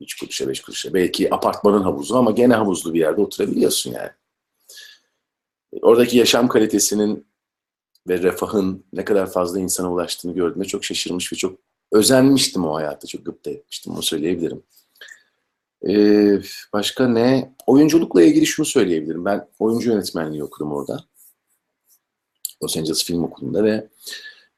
[0.00, 0.94] Üç kuruşa, beş kuruşa.
[0.94, 4.11] Belki apartmanın havuzu ama gene havuzlu bir yerde oturabiliyorsun yani.
[5.82, 7.26] Oradaki yaşam kalitesinin
[8.08, 11.58] ve refahın ne kadar fazla insana ulaştığını gördüğümde çok şaşırmış ve çok
[11.92, 13.06] özenmiştim o hayata.
[13.06, 14.62] Çok gıpta etmiştim, onu söyleyebilirim.
[15.88, 16.40] Ee,
[16.72, 17.54] başka ne?
[17.66, 19.24] Oyunculukla ilgili şunu söyleyebilirim.
[19.24, 21.04] Ben oyuncu yönetmenliği okudum orada.
[22.62, 23.88] Los Angeles Film Okulu'nda ve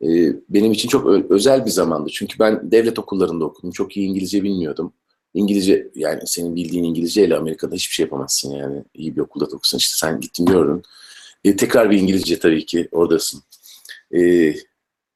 [0.03, 0.09] e,
[0.48, 2.11] benim için çok özel bir zamandı.
[2.12, 3.70] Çünkü ben devlet okullarında okudum.
[3.70, 4.92] Çok iyi İngilizce bilmiyordum.
[5.35, 8.85] İngilizce yani senin bildiğin İngilizceyle Amerika'da hiçbir şey yapamazsın yani.
[8.95, 10.83] İyi bir okulda da okusan işte sen gittin gördün.
[11.45, 13.43] E, tekrar bir İngilizce tabii ki oradasın.
[14.14, 14.21] E,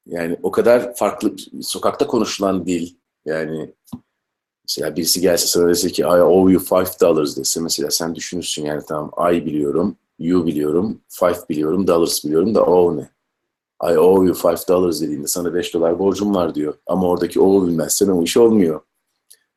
[0.05, 2.93] yani o kadar farklı sokakta konuşulan dil
[3.25, 3.73] yani
[4.67, 8.65] mesela birisi gelse sana dese ki I owe you five dollars dese mesela sen düşünürsün
[8.65, 13.09] yani tamam I biliyorum, you biliyorum, five biliyorum, dollars biliyorum da owe ne?
[13.83, 16.73] I owe you five dollars dediğinde sana 5 dolar borcum var diyor.
[16.87, 18.81] Ama oradaki owe bilmezsen o iş olmuyor.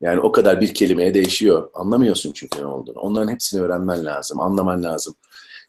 [0.01, 1.71] Yani o kadar bir kelimeye değişiyor.
[1.75, 2.99] Anlamıyorsun çünkü ne olduğunu.
[2.99, 5.15] Onların hepsini öğrenmen lazım, anlaman lazım.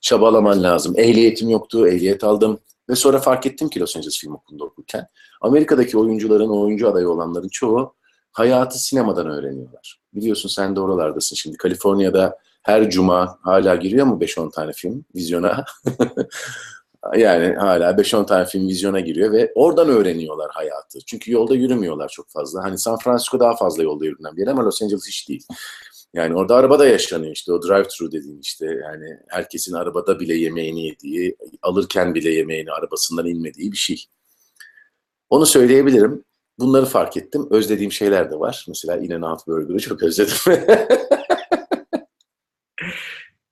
[0.01, 0.93] Çabalaman lazım.
[0.97, 2.59] Ehliyetim yoktu, ehliyet aldım.
[2.89, 5.07] Ve sonra fark ettim ki Los Angeles Film Okulu'nda okurken.
[5.41, 7.95] Amerika'daki oyuncuların, oyuncu adayı olanların çoğu
[8.31, 9.99] hayatı sinemadan öğreniyorlar.
[10.13, 11.57] Biliyorsun sen de oralardasın şimdi.
[11.57, 15.65] Kaliforniya'da her cuma hala giriyor mu 5-10 tane film vizyona?
[17.17, 20.99] yani hala 5-10 tane film vizyona giriyor ve oradan öğreniyorlar hayatı.
[21.05, 22.63] Çünkü yolda yürümüyorlar çok fazla.
[22.63, 25.45] Hani San Francisco daha fazla yolda yürünen bir yer ama Los Angeles hiç değil.
[26.13, 31.35] Yani orada arabada yaşanıyor işte o drive-thru dediğin işte yani herkesin arabada bile yemeğini yediği,
[31.61, 34.05] alırken bile yemeğini arabasından inmediği bir şey.
[35.29, 36.23] Onu söyleyebilirim.
[36.59, 37.47] Bunları fark ettim.
[37.51, 38.65] Özlediğim şeyler de var.
[38.67, 40.63] Mesela In-N-Out Burger'ı çok özledim.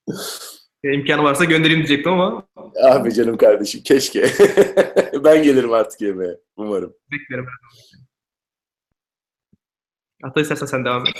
[0.93, 2.47] İmkanı varsa göndereyim diyecektim ama
[2.83, 4.21] ah be canım kardeşim keşke.
[5.23, 6.37] ben gelirim artık yemeğe.
[6.55, 6.93] Umarım.
[7.11, 7.45] beklerim.
[10.23, 11.13] Hatta istersen sen devam et.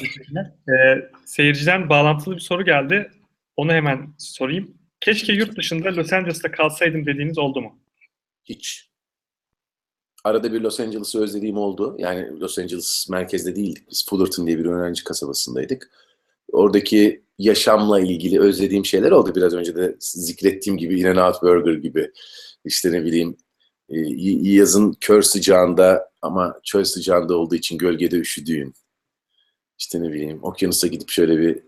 [0.70, 3.12] Ee, seyirciden bağlantılı bir soru geldi.
[3.58, 4.78] Onu hemen sorayım.
[5.00, 7.80] Keşke yurt dışında Los Angeles'ta kalsaydım dediğiniz oldu mu?
[8.46, 8.90] Hiç.
[10.24, 11.96] Arada bir Los Angeles'ı özlediğim oldu.
[12.00, 13.90] Yani Los Angeles merkezde değildik.
[13.92, 15.90] Biz Fullerton diye bir öğrenci kasabasındaydık.
[16.52, 19.36] Oradaki yaşamla ilgili özlediğim şeyler oldu.
[19.36, 22.12] Biraz önce de zikrettiğim gibi In-N-Out Burger gibi.
[22.66, 23.38] İşte ne bileyim
[23.90, 24.00] e,
[24.52, 28.74] yazın kör sıcağında ama çöl sıcağında olduğu için gölgede üşüdüğün.
[29.80, 31.60] İşte ne bileyim okyanusa gidip şöyle bir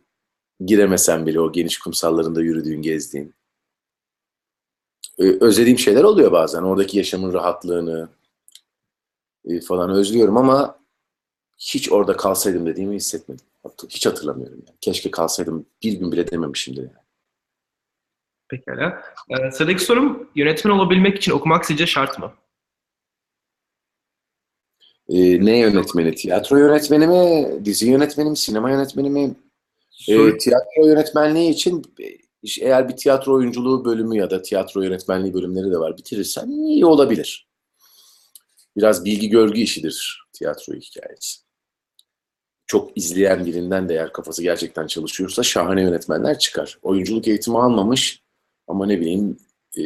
[0.66, 3.36] giremesen bile o geniş kumsallarında yürüdüğün, gezdiğin.
[5.18, 6.62] Özlediğim şeyler oluyor bazen.
[6.62, 8.10] Oradaki yaşamın rahatlığını
[9.46, 10.80] e, falan özlüyorum ama
[11.58, 13.49] hiç orada kalsaydım dediğimi hissetmedim.
[13.90, 14.64] Hiç hatırlamıyorum.
[14.68, 14.78] Yani.
[14.82, 16.82] Keşke kalsaydım bir gün bile dememişimdir.
[16.82, 16.94] Yani.
[18.50, 19.04] Pekala.
[19.30, 22.34] Ee, sıradaki sorum yönetmen olabilmek için okumak sizce şart mı?
[25.10, 26.16] E, ne yönetmeni?
[26.16, 27.66] Tiyatro yönetmeni mi?
[27.66, 28.38] Dizi yönetmeni mi?
[28.38, 29.36] Sinema yönetmeni mi?
[30.08, 32.06] E, Soru- tiyatro yönetmenliği için e,
[32.62, 37.50] eğer bir tiyatro oyunculuğu bölümü ya da tiyatro yönetmenliği bölümleri de var bitirirsen iyi olabilir.
[38.78, 41.49] Biraz bilgi görgü işidir tiyatro hikayesi.
[42.70, 46.80] Çok izleyen birinden de eğer kafası gerçekten çalışıyorsa şahane yönetmenler çıkar.
[46.82, 48.24] Oyunculuk eğitimi almamış
[48.68, 49.38] ama ne bileyim
[49.78, 49.84] e,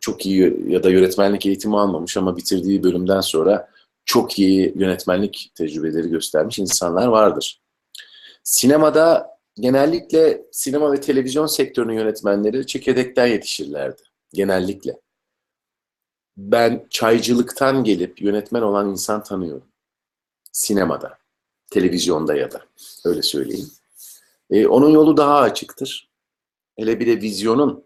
[0.00, 3.68] çok iyi ya da yönetmenlik eğitimi almamış ama bitirdiği bölümden sonra
[4.04, 7.60] çok iyi yönetmenlik tecrübeleri göstermiş insanlar vardır.
[8.44, 14.02] Sinemada genellikle sinema ve televizyon sektörünün yönetmenleri çekirdekten yetişirlerdi.
[14.32, 15.00] Genellikle.
[16.36, 19.68] Ben çaycılıktan gelip yönetmen olan insan tanıyorum.
[20.52, 21.19] Sinemada,
[21.70, 22.60] televizyonda ya da
[23.04, 23.70] öyle söyleyeyim.
[24.50, 26.10] Ee, onun yolu daha açıktır.
[26.76, 27.84] Hele bir de vizyonun,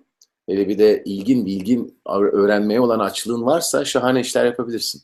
[0.49, 5.03] hele bir de ilgin, bilgin, öğrenmeye olan açlığın varsa şahane işler yapabilirsin.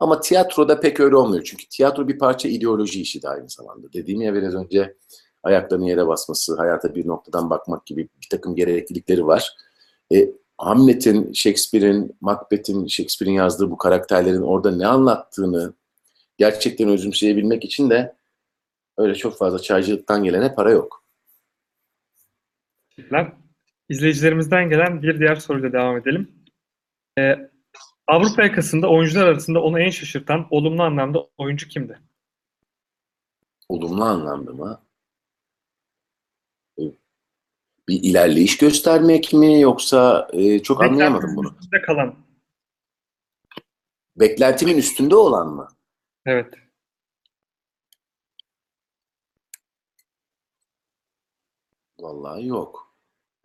[0.00, 1.44] Ama tiyatroda pek öyle olmuyor.
[1.44, 3.92] Çünkü tiyatro bir parça ideoloji işi de aynı zamanda.
[3.92, 4.94] Dediğim ya biraz önce
[5.42, 9.56] ayaklarının yere basması, hayata bir noktadan bakmak gibi bir takım gereklilikleri var.
[10.14, 15.74] E, Hamlet'in, Shakespeare'in, Macbeth'in, Shakespeare'in yazdığı bu karakterlerin orada ne anlattığını
[16.38, 18.17] gerçekten özümseyebilmek için de
[18.98, 21.04] öyle çok fazla çaycılıktan gelene para yok.
[22.96, 23.32] Teşekkürler.
[23.88, 26.32] İzleyicilerimizden gelen bir diğer soruyla devam edelim.
[27.18, 27.50] Ee,
[28.06, 31.98] Avrupa yakasında oyuncular arasında onu en şaşırtan olumlu anlamda oyuncu kimdi?
[33.68, 34.80] Olumlu anlamda mı?
[36.78, 36.82] E,
[37.88, 41.46] Bir ilerleyiş göstermek mi yoksa e, çok anlayamadım bunu.
[41.46, 42.14] Beklentinin üstünde kalan.
[44.16, 45.68] Beklentimin üstünde olan mı?
[46.26, 46.54] Evet.
[52.00, 52.94] Vallahi yok.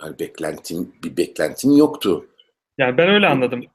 [0.01, 2.27] Yani beklentim bir beklentim yoktu.
[2.77, 3.65] Yani ben öyle anladım.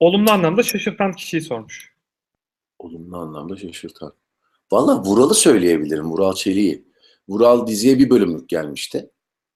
[0.00, 1.94] Olumlu anlamda şaşırtan kişiyi sormuş.
[2.78, 4.12] Olumlu anlamda şaşırtan.
[4.72, 6.10] Vallahi Vural'ı söyleyebilirim.
[6.10, 6.84] Vural Çelik'i.
[7.28, 9.10] Vural diziye bir bölümlük gelmişti.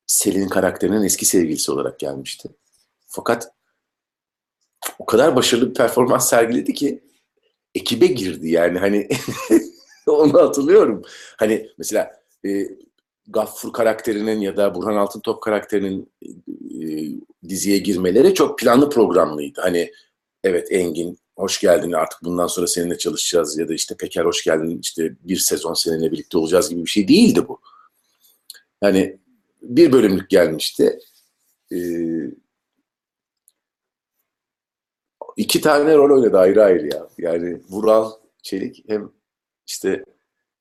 [0.06, 2.48] Selin'in karakterinin eski sevgilisi olarak gelmişti.
[3.06, 3.52] Fakat
[4.98, 7.04] o kadar başarılı bir performans sergiledi ki
[7.74, 9.08] ekibe girdi yani hani
[10.06, 11.02] onu hatırlıyorum.
[11.36, 12.68] Hani mesela e,
[13.28, 16.12] Gaffur karakterinin ya da Burhan Altıntop karakterinin
[16.82, 16.88] e,
[17.48, 19.60] diziye girmeleri çok planlı programlıydı.
[19.60, 19.92] Hani
[20.44, 24.78] evet Engin hoş geldin artık bundan sonra seninle çalışacağız ya da işte Peker hoş geldin
[24.82, 27.60] işte bir sezon seninle birlikte olacağız gibi bir şey değildi bu.
[28.82, 29.18] Yani
[29.62, 30.98] bir bölümlük gelmişti.
[31.72, 32.30] Ee,
[35.36, 37.08] iki tane rol oynadı ayrı ayrı ya.
[37.18, 38.12] Yani Vural
[38.42, 39.12] Çelik hem
[39.66, 40.04] işte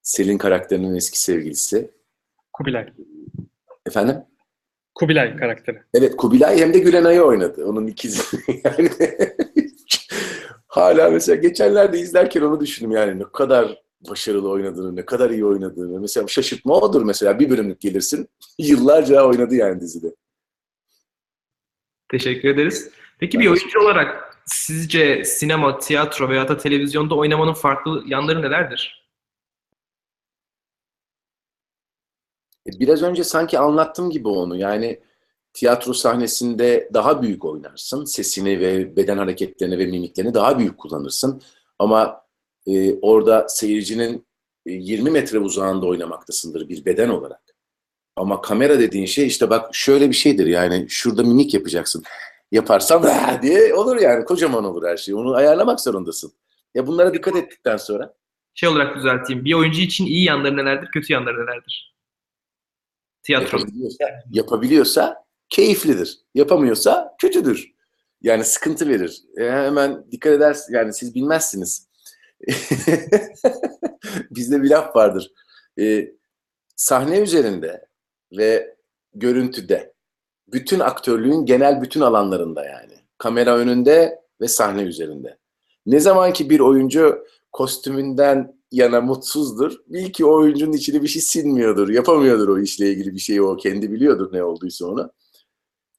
[0.02, 1.92] Selin karakterinin eski sevgilisi.
[2.54, 2.94] Kubilay.
[3.86, 4.16] Efendim?
[4.96, 5.82] Kubilay karakteri.
[5.94, 7.66] Evet Kubilay hem de Gülenay'ı oynadı.
[7.66, 8.22] Onun ikizi.
[8.64, 8.90] yani
[10.68, 16.00] hala mesela geçenlerde izlerken onu düşündüm yani ne kadar başarılı oynadığını, ne kadar iyi oynadığını.
[16.00, 18.30] Mesela şaşırtma odur mesela bir bölümlük gelirsin.
[18.60, 20.16] Yıllarca oynadı yani dizide.
[22.12, 22.90] Teşekkür ederiz.
[23.20, 29.03] Peki Ben bir oyuncu olarak sizce sinema, tiyatro veya da televizyonda oynamanın farklı yanları nelerdir?
[32.80, 34.58] Biraz önce sanki anlattım gibi onu.
[34.58, 35.00] Yani
[35.54, 38.06] tiyatro sahnesinde daha büyük oynarsın.
[38.06, 41.42] Sesini ve beden hareketlerini ve mimiklerini daha büyük kullanırsın.
[41.80, 42.24] Ama
[42.68, 44.26] e, orada seyircinin
[44.66, 47.42] e, 20 metre uzağında oynamaktasındır bir beden olarak.
[48.16, 52.04] Ama kamera dediğin şey işte bak şöyle bir şeydir yani şurada mimik yapacaksın.
[52.52, 53.04] Yaparsan
[53.42, 55.16] diye olur yani kocaman olur her şey.
[55.16, 56.34] Onu ayarlamak zorundasın.
[56.76, 58.14] Ya bunlara dikkat ettikten sonra
[58.54, 59.46] Şey olarak düzelteyim.
[59.46, 61.93] Bir oyuncu için iyi yanları nelerdir, kötü yanları nelerdir?
[63.24, 63.58] Tiyatro.
[63.58, 66.20] Yapabiliyorsa, yapabiliyorsa keyiflidir.
[66.36, 67.74] Yapamıyorsa kötüdür.
[68.22, 69.24] Yani sıkıntı verir.
[69.38, 70.74] E, hemen dikkat edersin.
[70.74, 71.88] Yani siz bilmezsiniz.
[74.32, 75.32] Bizde bir laf vardır.
[75.80, 76.12] E,
[76.76, 77.86] sahne üzerinde
[78.38, 78.76] ve
[79.14, 79.94] görüntüde
[80.48, 82.94] bütün aktörlüğün genel bütün alanlarında yani.
[83.18, 85.38] Kamera önünde ve sahne üzerinde.
[85.86, 89.78] Ne zaman ki bir oyuncu kostümünden yana mutsuzdur.
[89.88, 91.90] Bil ki o oyuncunun içine bir şey sinmiyordur.
[91.90, 93.58] Yapamıyordur o işle ilgili bir şeyi o.
[93.58, 95.12] Kendi biliyordur ne olduysa onu.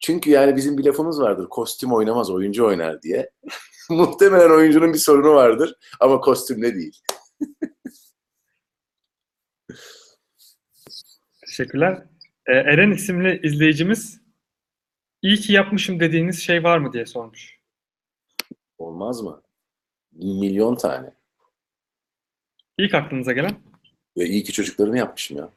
[0.00, 1.48] Çünkü yani bizim bir lafımız vardır.
[1.48, 3.30] Kostüm oynamaz, oyuncu oynar diye.
[3.90, 7.00] Muhtemelen oyuncunun bir sorunu vardır ama kostümle değil.
[11.46, 12.06] Teşekkürler.
[12.46, 14.20] Ee, Eren isimli izleyicimiz
[15.22, 17.58] iyi ki yapmışım dediğiniz şey var mı diye sormuş.
[18.78, 19.42] Olmaz mı?
[20.12, 21.23] Milyon tane.
[22.78, 23.56] İlk aklınıza gelen?
[24.18, 25.50] Ve iyi ki çocuklarını yapmışım ya.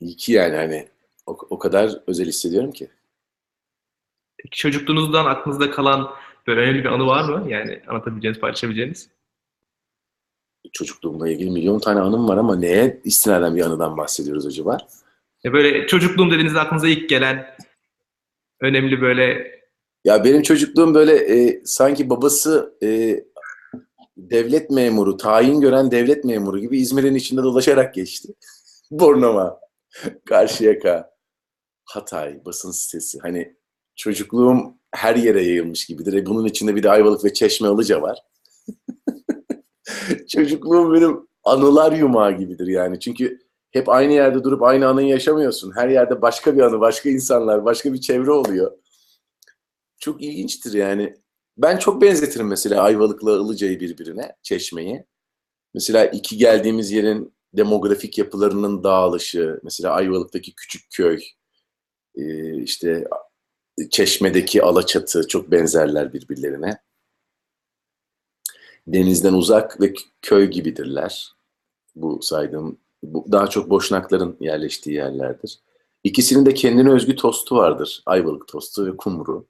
[0.00, 0.88] İyi ki yani hani
[1.26, 2.90] o, o kadar özel hissediyorum ki.
[4.38, 6.10] Peki çocukluğunuzdan aklınızda kalan
[6.46, 7.50] böyle önemli bir anı var mı?
[7.50, 9.10] Yani anlatabileceğiniz, paylaşabileceğiniz.
[10.72, 14.78] Çocukluğumla ilgili milyon tane anım var ama neye istinaden bir anıdan bahsediyoruz acaba?
[15.44, 17.56] Ya böyle çocukluğum dediğinizde aklınıza ilk gelen
[18.60, 19.58] önemli böyle
[20.04, 22.88] Ya benim çocukluğum böyle e, sanki babası e,
[24.18, 28.28] devlet memuru, tayin gören devlet memuru gibi İzmir'in içinde dolaşarak geçti.
[28.90, 29.60] Bornova,
[30.24, 31.10] Karşıyaka,
[31.84, 33.18] Hatay, basın sitesi.
[33.18, 33.56] Hani
[33.96, 36.12] çocukluğum her yere yayılmış gibidir.
[36.12, 38.18] E, bunun içinde bir de Ayvalık ve Çeşme Ilıca var.
[40.28, 43.00] çocukluğum benim anılar yumağı gibidir yani.
[43.00, 43.38] Çünkü
[43.70, 45.72] hep aynı yerde durup aynı anıyı yaşamıyorsun.
[45.76, 48.72] Her yerde başka bir anı, başka insanlar, başka bir çevre oluyor
[49.98, 51.14] çok ilginçtir yani.
[51.58, 55.04] Ben çok benzetirim mesela Ayvalık'la Ilıca'yı birbirine, Çeşme'yi.
[55.74, 61.22] Mesela iki geldiğimiz yerin demografik yapılarının dağılışı, mesela Ayvalık'taki küçük köy,
[62.14, 63.08] e, işte
[63.90, 66.78] Çeşme'deki Alaçatı çok benzerler birbirlerine.
[68.86, 71.32] Denizden uzak ve köy gibidirler.
[71.96, 75.58] Bu saydığım, bu daha çok boşnakların yerleştiği yerlerdir.
[76.04, 78.02] İkisinin de kendine özgü tostu vardır.
[78.06, 79.46] Ayvalık tostu ve kumru.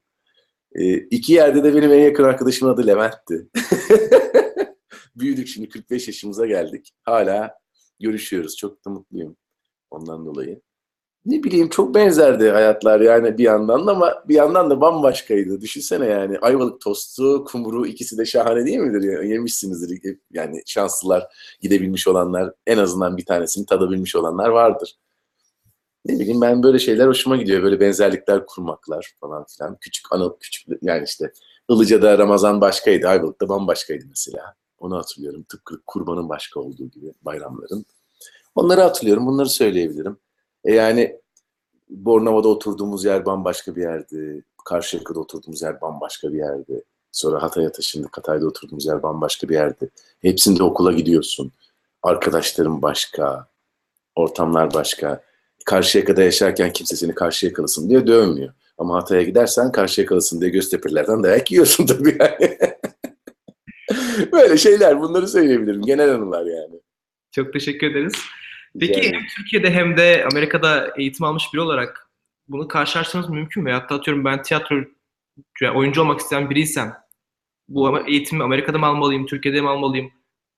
[0.75, 3.49] E, iki yerde de benim en yakın arkadaşımın adı Levent'ti.
[5.17, 6.93] Büyüdük şimdi 45 yaşımıza geldik.
[7.03, 7.59] Hala
[8.01, 8.57] görüşüyoruz.
[8.57, 9.37] Çok da mutluyum
[9.91, 10.61] ondan dolayı.
[11.27, 15.61] Ne bileyim çok benzerdi hayatlar yani bir yandan da ama bir yandan da bambaşkaydı.
[15.61, 19.13] Düşünsene yani Ayvalık tostu, kumru ikisi de şahane değil midir?
[19.13, 19.23] Ya?
[19.23, 20.19] Yemişsinizdir.
[20.31, 21.27] Yani şanslılar,
[21.61, 24.99] gidebilmiş olanlar, en azından bir tanesini tadabilmiş olanlar vardır
[26.09, 27.63] ne bileyim ben böyle şeyler hoşuma gidiyor.
[27.63, 29.77] Böyle benzerlikler kurmaklar falan filan.
[29.81, 31.33] Küçük anı, küçük yani işte
[31.71, 34.55] Ilıca'da Ramazan başkaydı, Ayvalık'ta bambaşkaydı mesela.
[34.79, 35.43] Onu hatırlıyorum.
[35.43, 37.87] Tıpkı kurbanın başka olduğu gibi bayramların.
[38.55, 39.27] Onları hatırlıyorum.
[39.27, 40.17] Bunları söyleyebilirim.
[40.65, 41.21] E yani
[41.89, 44.45] Bornova'da oturduğumuz yer bambaşka bir yerdi.
[44.65, 46.85] Karşıyaka'da oturduğumuz yer bambaşka bir yerdi.
[47.13, 48.19] Sonra Hatay'a taşındık.
[48.19, 49.91] Hatay'da oturduğumuz yer bambaşka bir yerdi.
[50.19, 51.53] Hepsinde okula gidiyorsun.
[52.03, 53.49] Arkadaşlarım başka.
[54.15, 55.28] Ortamlar başka.
[55.69, 58.55] Karşıyaka'da yaşarken kimse seni Karşıyakalısın diye dövmüyor.
[58.79, 62.59] Ama Hatay'a gidersen Karşıyakalısın diye Göztepe'lilerden dayak yiyorsun tabii yani.
[64.33, 65.83] Böyle şeyler bunları söyleyebilirim.
[65.83, 66.81] Genel anılar yani.
[67.33, 68.13] çok teşekkür ederiz.
[68.81, 72.11] Peki Yani- hem Türkiye'de hem de Amerika'da eğitim almış biri olarak
[72.49, 73.73] bunu karşılaştırmanız mümkün mü?
[73.73, 74.77] Hatta atıyorum ben tiyatro
[75.63, 76.95] yani oyuncu olmak isteyen biriysem
[77.69, 80.11] bu eğitimi Amerika'da mı almalıyım, Türkiye'de mi almalıyım?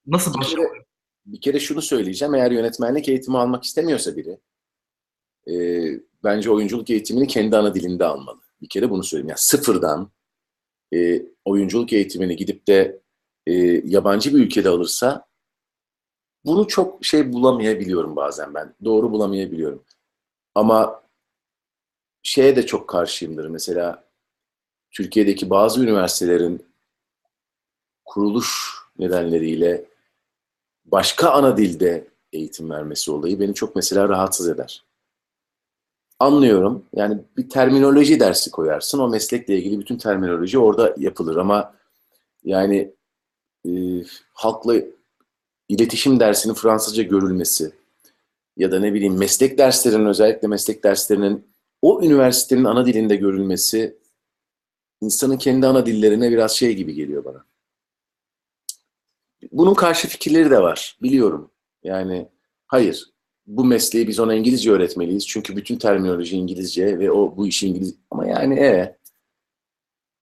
[0.06, 0.84] Nasıl başlamalıyım?
[1.26, 2.34] bir kere şunu söyleyeceğim.
[2.34, 4.38] Eğer yönetmenlik eğitimi almak istemiyorsa biri
[5.50, 5.54] e,
[6.24, 8.40] bence oyunculuk eğitimini kendi ana dilinde almalı.
[8.62, 9.28] Bir kere bunu söyleyeyim.
[9.28, 10.10] Yani sıfırdan
[10.94, 13.00] e, oyunculuk eğitimini gidip de
[13.46, 15.26] e, yabancı bir ülkede alırsa
[16.44, 18.74] bunu çok şey bulamayabiliyorum bazen ben.
[18.84, 19.84] Doğru bulamayabiliyorum.
[20.54, 21.02] Ama
[22.22, 23.46] şeye de çok karşıyımdır.
[23.46, 24.04] Mesela
[24.90, 26.66] Türkiye'deki bazı üniversitelerin
[28.04, 29.84] kuruluş nedenleriyle
[30.84, 34.84] başka ana dilde eğitim vermesi olayı beni çok mesela rahatsız eder.
[36.20, 36.84] Anlıyorum.
[36.94, 38.98] Yani bir terminoloji dersi koyarsın.
[38.98, 41.74] O meslekle ilgili bütün terminoloji orada yapılır ama
[42.44, 42.94] yani
[43.66, 43.70] e,
[44.32, 44.74] halkla
[45.68, 47.72] iletişim dersinin Fransızca görülmesi
[48.56, 51.46] ya da ne bileyim meslek derslerinin özellikle meslek derslerinin
[51.82, 53.98] o üniversitenin ana dilinde görülmesi
[55.00, 57.44] insanın kendi ana dillerine biraz şey gibi geliyor bana.
[59.52, 60.98] Bunun karşı fikirleri de var.
[61.02, 61.50] Biliyorum.
[61.82, 62.28] Yani
[62.66, 63.10] hayır.
[63.50, 65.26] Bu mesleği biz ona İngilizce öğretmeliyiz.
[65.26, 68.96] Çünkü bütün terminoloji İngilizce ve o bu işi İngiliz ama yani e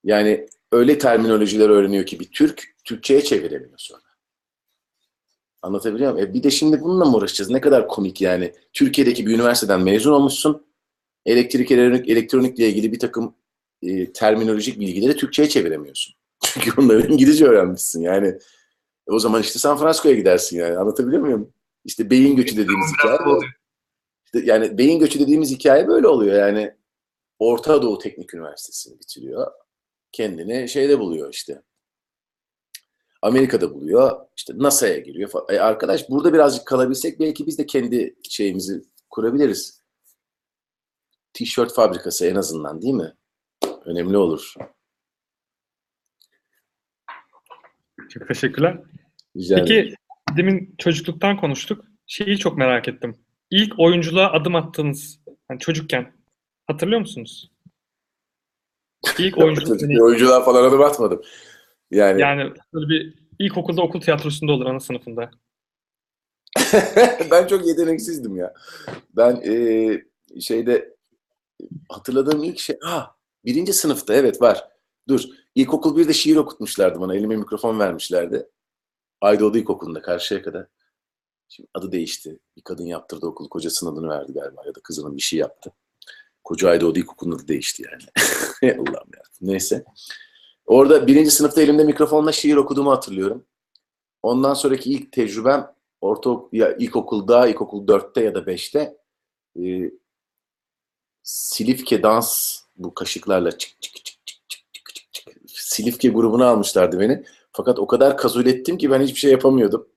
[0.04, 4.02] yani öyle terminolojiler öğreniyor ki bir Türk Türkçe'ye çeviremiyor sonra.
[5.62, 6.28] Anlatabiliyor muyum?
[6.28, 7.50] E bir de şimdi bununla mı uğraşacağız?
[7.50, 8.52] Ne kadar komik yani.
[8.72, 10.66] Türkiye'deki bir üniversiteden mezun olmuşsun.
[11.26, 13.34] Elektrik, elektronik, elektronikle ilgili bir takım
[13.82, 16.14] e, terminolojik bilgileri Türkçe'ye çeviremiyorsun.
[16.44, 18.02] Çünkü onları İngilizce öğrenmişsin.
[18.02, 18.26] Yani
[19.08, 20.78] e, o zaman işte San Francisco'ya gidersin yani.
[20.78, 21.52] Anlatabiliyor muyum?
[21.84, 23.18] İşte beyin göçü dediğimiz hikaye.
[23.26, 23.40] bu.
[24.24, 26.36] İşte yani beyin göçü dediğimiz hikaye böyle oluyor.
[26.36, 26.74] Yani
[27.38, 29.52] Orta Doğu Teknik Üniversitesi'ni bitiriyor.
[30.12, 31.62] Kendini şeyde buluyor işte.
[33.22, 34.26] Amerika'da buluyor.
[34.36, 35.30] İşte NASA'ya giriyor.
[35.30, 35.46] falan.
[35.48, 39.82] E arkadaş burada birazcık kalabilsek belki biz de kendi şeyimizi kurabiliriz.
[41.32, 43.14] Tişört fabrikası en azından değil mi?
[43.84, 44.54] Önemli olur.
[48.08, 48.82] Çok teşekkürler.
[49.36, 49.66] Rica ederim.
[49.66, 51.84] Peki demin çocukluktan konuştuk.
[52.06, 53.16] Şeyi çok merak ettim.
[53.50, 56.12] İlk oyunculuğa adım attığınız hani çocukken
[56.66, 57.50] hatırlıyor musunuz?
[59.18, 61.22] İlk oyunculuk oyuncular falan adım atmadım.
[61.90, 65.30] Yani, Yani böyle bir ilkokulda okul tiyatrosunda olur ana sınıfında.
[67.30, 68.54] ben çok yeteneksizdim ya.
[69.16, 70.04] Ben eee,
[70.40, 70.94] şeyde
[71.88, 74.64] hatırladığım ilk şey, ha birinci sınıfta evet var.
[75.08, 75.20] Dur,
[75.54, 77.16] ilkokul bir de şiir okutmuşlardı bana.
[77.16, 78.46] Elime mikrofon vermişlerdi.
[79.20, 80.66] Aydoğdu İlkokulu'nda karşıya kadar.
[81.48, 82.38] Şimdi adı değişti.
[82.56, 83.48] Bir kadın yaptırdı okulu.
[83.48, 85.72] Kocasının adını verdi galiba ya da kızının bir şey yaptı.
[86.44, 88.02] Koca Aydoğdu İlkokulu'nun adı değişti yani.
[88.74, 89.22] Allah'ım ya.
[89.40, 89.84] Neyse.
[90.66, 93.44] Orada birinci sınıfta elimde mikrofonla şiir okuduğumu hatırlıyorum.
[94.22, 98.98] Ondan sonraki ilk tecrübem orta ya ilkokulda, ilkokul 4'te ya da 5'te
[99.62, 99.90] e,
[101.22, 107.24] Silifke dans bu kaşıklarla çık çık çık çık çık çık çık Silifke grubuna almışlardı beni.
[107.58, 109.88] Fakat o kadar kazul ettim ki ben hiçbir şey yapamıyordum.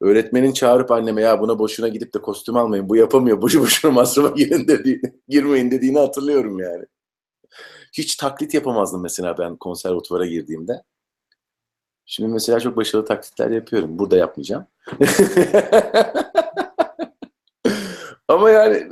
[0.00, 2.88] Öğretmenin çağırıp anneme ya buna boşuna gidip de kostüm almayın.
[2.88, 3.42] Bu yapamıyor.
[3.42, 6.84] Boşu boşuna masrafa girin dediğini, girmeyin dediğini hatırlıyorum yani.
[7.92, 10.82] Hiç taklit yapamazdım mesela ben konservatuvara girdiğimde.
[12.06, 13.98] Şimdi mesela çok başarılı taklitler yapıyorum.
[13.98, 14.66] Burada yapmayacağım.
[18.28, 18.88] Ama yani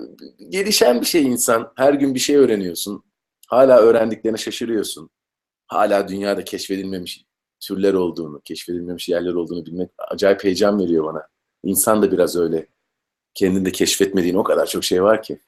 [0.48, 1.72] gelişen bir şey insan.
[1.76, 3.04] Her gün bir şey öğreniyorsun.
[3.48, 5.10] Hala öğrendiklerine şaşırıyorsun.
[5.66, 7.29] Hala dünyada keşfedilmemiş
[7.60, 11.28] türler olduğunu, keşfedilmemiş yerler olduğunu bilmek acayip heyecan veriyor bana.
[11.64, 12.66] İnsan da biraz öyle.
[13.34, 15.40] Kendinde keşfetmediğin o kadar çok şey var ki.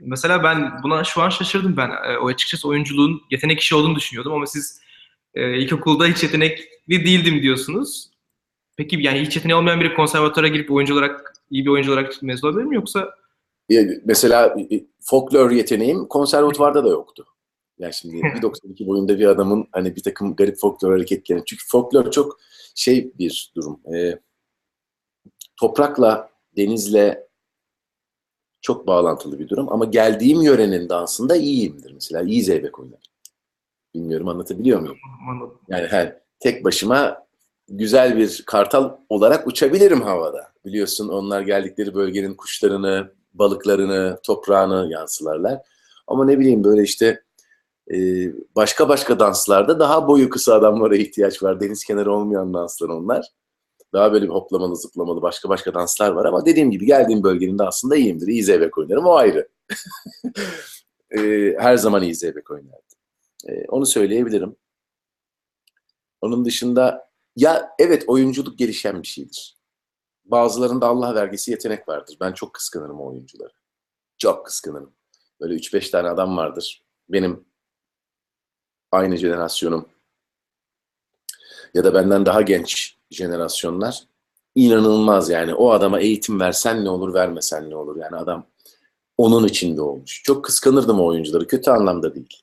[0.00, 1.90] Mesela ben buna şu an şaşırdım ben.
[1.90, 4.80] E, O açıkçası oyunculuğun yetenek işi olduğunu düşünüyordum ama siz
[5.34, 8.10] e, ilkokulda hiç yetenekli değildim diyorsunuz.
[8.76, 12.48] Peki yani hiç yeteneği olmayan biri konservatuvara girip oyuncu olarak, iyi bir oyuncu olarak mezun
[12.48, 13.14] olabilir mi yoksa
[14.04, 14.56] Mesela
[15.00, 17.26] folklor yeteneğim konservatuvarda da yoktu.
[17.82, 21.44] Yani şimdi 1.92 boyunda bir adamın hani bir takım garip folklor hareketlerini.
[21.46, 22.40] Çünkü folklor çok
[22.74, 23.80] şey bir durum.
[23.94, 24.18] E,
[25.60, 27.28] toprakla, denizle
[28.60, 29.72] çok bağlantılı bir durum.
[29.72, 32.22] Ama geldiğim yörenin dansında iyiyimdir mesela.
[32.22, 33.00] İyi zeybek oynarım.
[33.94, 34.96] Bilmiyorum anlatabiliyor muyum?
[35.30, 35.58] anladım.
[35.68, 37.26] Yani her tek başıma
[37.68, 40.52] güzel bir kartal olarak uçabilirim havada.
[40.64, 45.58] Biliyorsun onlar geldikleri bölgenin kuşlarını, balıklarını, toprağını yansılarlar.
[46.06, 47.22] Ama ne bileyim böyle işte
[48.56, 51.60] başka başka danslarda daha boyu kısa adamlara ihtiyaç var.
[51.60, 53.26] Deniz kenarı olmayan danslar onlar.
[53.92, 57.96] Daha böyle bir hoplamalı, zıplamalı başka başka danslar var ama dediğim gibi geldiğim bölgenin dansında
[57.96, 58.26] iyiyimdir.
[58.26, 59.48] İyi zeybek oynarım o ayrı.
[61.18, 61.20] E,
[61.58, 62.98] her zaman iyi zeybek oynardım.
[63.48, 64.56] E, onu söyleyebilirim.
[66.20, 69.56] Onun dışında ya evet oyunculuk gelişen bir şeydir.
[70.24, 72.16] bazılarında Allah vergisi yetenek vardır.
[72.20, 73.52] Ben çok kıskanırım o oyuncuları.
[74.18, 74.94] Çok kıskanırım.
[75.40, 76.84] Böyle 3-5 tane adam vardır.
[77.08, 77.44] Benim
[78.92, 79.88] aynı jenerasyonum
[81.74, 84.04] ya da benden daha genç jenerasyonlar
[84.54, 85.54] inanılmaz yani.
[85.54, 87.96] O adama eğitim versen ne olur, vermesen ne olur.
[87.96, 88.46] Yani adam
[89.18, 90.22] onun içinde olmuş.
[90.24, 91.46] Çok kıskanırdım o oyuncuları.
[91.46, 92.42] Kötü anlamda değil.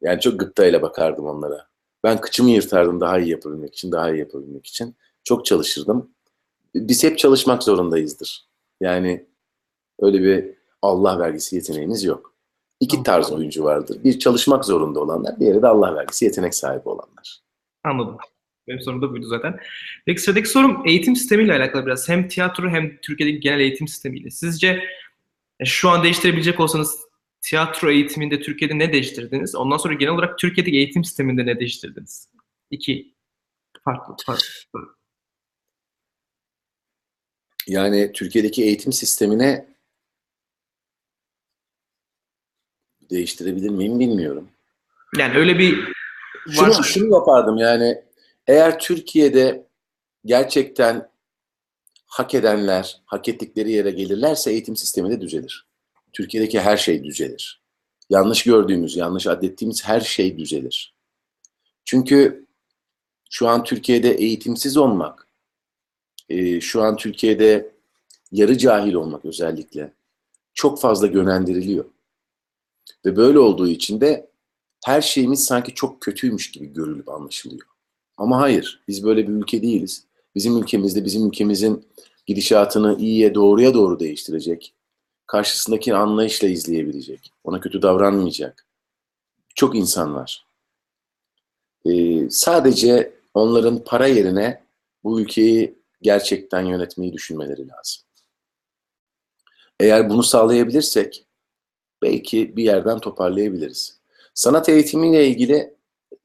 [0.00, 1.66] Yani çok gıptayla bakardım onlara.
[2.04, 4.96] Ben kıçımı yırtardım daha iyi yapabilmek için, daha iyi yapabilmek için.
[5.24, 6.10] Çok çalışırdım.
[6.74, 8.46] Biz hep çalışmak zorundayızdır.
[8.80, 9.26] Yani
[10.00, 12.35] öyle bir Allah vergisi yeteneğimiz yok.
[12.80, 14.04] İki tarz oyuncu vardır.
[14.04, 17.40] Bir çalışmak zorunda olanlar, diğeri de Allah vergisi yetenek sahibi olanlar.
[17.84, 18.16] Anladım.
[18.68, 19.60] Benim sorum da buydu zaten.
[20.06, 22.08] Peki sıradaki sorum eğitim sistemiyle alakalı biraz.
[22.08, 24.30] Hem tiyatro hem Türkiye'deki genel eğitim sistemiyle.
[24.30, 24.82] Sizce
[25.60, 26.98] e, şu an değiştirebilecek olsanız
[27.40, 29.54] tiyatro eğitiminde Türkiye'de ne değiştirdiniz?
[29.54, 32.28] Ondan sonra genel olarak Türkiye'deki eğitim sisteminde ne değiştirdiniz?
[32.70, 33.14] İki
[33.84, 34.14] farklı.
[34.26, 34.96] farklı.
[37.66, 39.66] Yani Türkiye'deki eğitim sistemine
[43.10, 44.48] değiştirebilir miyim bilmiyorum.
[45.18, 45.92] Yani öyle bir
[46.50, 46.82] Şunu, var.
[46.82, 48.02] şunu yapardım yani
[48.46, 49.66] eğer Türkiye'de
[50.24, 51.08] gerçekten
[52.06, 55.66] hak edenler hak ettikleri yere gelirlerse eğitim sistemi de düzelir.
[56.12, 57.62] Türkiye'deki her şey düzelir.
[58.10, 60.94] Yanlış gördüğümüz, yanlış adettiğimiz her şey düzelir.
[61.84, 62.46] Çünkü
[63.30, 65.26] şu an Türkiye'de eğitimsiz olmak,
[66.28, 67.70] e, şu an Türkiye'de
[68.32, 69.92] yarı cahil olmak özellikle
[70.54, 71.84] çok fazla yönlendiriliyor.
[73.04, 74.30] Ve böyle olduğu için de
[74.84, 77.66] her şeyimiz sanki çok kötüymüş gibi görülüp anlaşılıyor.
[78.16, 80.04] Ama hayır, biz böyle bir ülke değiliz.
[80.34, 81.86] Bizim ülkemizde bizim ülkemizin
[82.26, 84.74] gidişatını iyiye doğruya doğru değiştirecek,
[85.26, 88.66] karşısındaki anlayışla izleyebilecek, ona kötü davranmayacak
[89.56, 90.46] çok insan var.
[91.84, 94.64] Ee, sadece onların para yerine
[95.04, 98.02] bu ülkeyi gerçekten yönetmeyi düşünmeleri lazım.
[99.80, 101.25] Eğer bunu sağlayabilirsek
[102.02, 104.00] belki bir yerden toparlayabiliriz.
[104.34, 105.74] Sanat eğitimiyle ilgili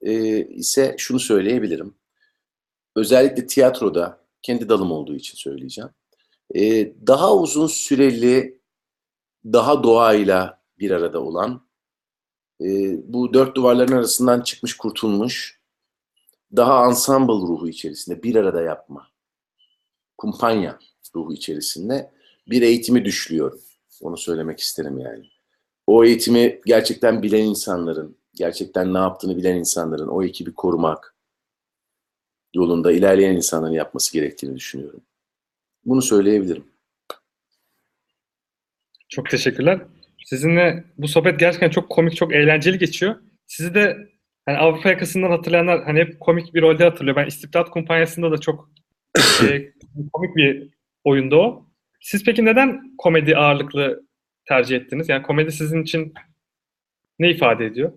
[0.02, 1.96] e, ise şunu söyleyebilirim.
[2.96, 5.90] Özellikle tiyatroda, kendi dalım olduğu için söyleyeceğim.
[6.56, 8.60] E, daha uzun süreli,
[9.46, 11.68] daha doğayla bir arada olan,
[12.62, 12.66] e,
[13.14, 15.62] bu dört duvarların arasından çıkmış, kurtulmuş,
[16.56, 19.08] daha ensemble ruhu içerisinde bir arada yapma,
[20.18, 20.80] kumpanya
[21.16, 22.12] ruhu içerisinde
[22.48, 23.62] bir eğitimi düşlüyorum.
[24.02, 25.26] Onu söylemek isterim yani
[25.92, 31.16] o eğitimi gerçekten bilen insanların, gerçekten ne yaptığını bilen insanların o ekibi korumak
[32.54, 35.02] yolunda ilerleyen insanların yapması gerektiğini düşünüyorum.
[35.86, 36.64] Bunu söyleyebilirim.
[39.10, 39.82] Çok teşekkürler.
[40.26, 43.16] Sizinle bu sohbet gerçekten çok komik, çok eğlenceli geçiyor.
[43.48, 43.98] Sizi de
[44.46, 47.16] hani Avrupa yakasından hatırlayanlar hani hep komik bir rolde hatırlıyor.
[47.16, 48.70] Ben İstibdat Kumpanyası'nda da çok
[49.44, 49.72] e,
[50.14, 50.70] komik bir
[51.04, 51.66] oyunda o.
[52.02, 54.11] Siz peki neden komedi ağırlıklı
[54.52, 55.10] tercih ettiniz?
[55.10, 56.14] Yani komedi sizin için
[57.20, 57.92] ne ifade ediyor?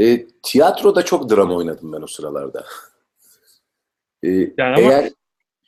[0.00, 2.66] E, tiyatroda çok drama oynadım ben o sıralarda.
[4.22, 5.12] E, Yani ama eğer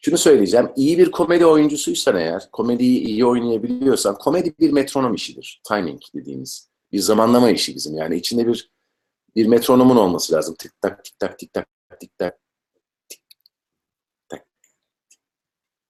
[0.02, 5.60] şunu söyleyeceğim, iyi bir komedi oyuncusuysan eğer, komediyi iyi oynayabiliyorsan, komedi bir metronom işidir.
[5.68, 6.70] Timing dediğimiz.
[6.92, 7.94] Bir zamanlama işi bizim.
[7.94, 8.70] Yani içinde bir
[9.36, 10.54] bir metronomun olması lazım.
[10.58, 11.66] Tık tak tik tak tik tak
[12.00, 12.38] tik tak
[13.08, 13.20] tik
[14.28, 14.46] tak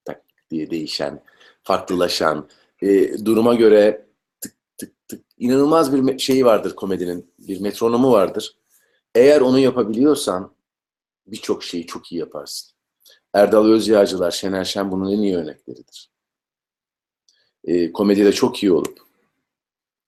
[0.05, 1.25] tak diye değişen,
[1.63, 2.49] farklılaşan,
[2.83, 4.07] e, duruma göre
[4.41, 7.33] tık tık tık inanılmaz bir şeyi vardır komedinin.
[7.39, 8.57] Bir metronomu vardır.
[9.15, 10.55] Eğer onu yapabiliyorsan
[11.27, 12.71] birçok şeyi çok iyi yaparsın.
[13.35, 16.11] Erdal Özyağcılar, Şener Şen bunun en iyi örnekleridir.
[17.65, 19.01] E, komedide çok iyi olup,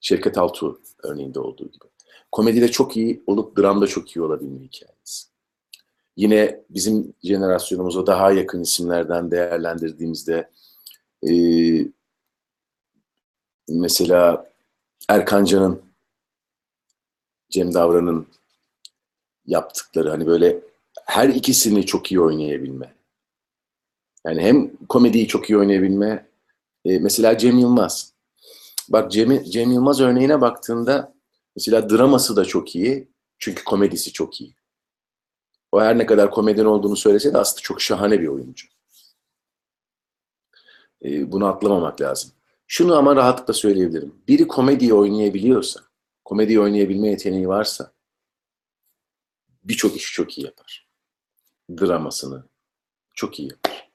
[0.00, 1.84] Şevket Altuğ örneğinde olduğu gibi.
[2.32, 5.28] Komedide çok iyi olup dramda çok iyi olabilme hikayesi.
[6.16, 10.50] Yine bizim jenerasyonumuza daha yakın isimlerden değerlendirdiğimizde
[11.28, 11.32] e,
[13.68, 14.52] mesela
[15.08, 15.82] Erkan Can'ın,
[17.50, 18.26] Cem Davran'ın
[19.46, 20.60] yaptıkları hani böyle
[21.06, 22.94] her ikisini çok iyi oynayabilme.
[24.26, 26.26] Yani hem komediyi çok iyi oynayabilme.
[26.84, 28.12] e, mesela Cem Yılmaz.
[28.88, 31.14] Bak Cem, Cem Yılmaz örneğine baktığında
[31.56, 33.08] mesela draması da çok iyi.
[33.38, 34.54] Çünkü komedisi çok iyi.
[35.72, 38.66] O her ne kadar komedyen olduğunu söylese de aslında çok şahane bir oyuncu.
[41.04, 42.30] E, bunu atlamamak lazım.
[42.74, 44.14] Şunu ama rahatlıkla söyleyebilirim.
[44.28, 45.80] Biri komediyi oynayabiliyorsa,
[46.24, 47.92] komediyi oynayabilme yeteneği varsa
[49.64, 50.88] birçok işi çok iyi yapar.
[51.70, 52.44] Dramasını
[53.14, 53.90] çok iyi yapar.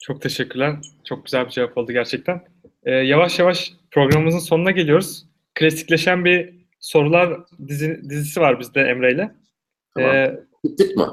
[0.00, 0.76] Çok teşekkürler.
[1.04, 2.48] Çok güzel bir cevap oldu gerçekten.
[2.84, 5.26] Ee, yavaş yavaş programımızın sonuna geliyoruz.
[5.54, 9.34] Klasikleşen bir sorular dizi, dizisi var bizde Emre ile.
[9.94, 10.14] Tamam.
[10.14, 11.04] Ee, Bittik mi?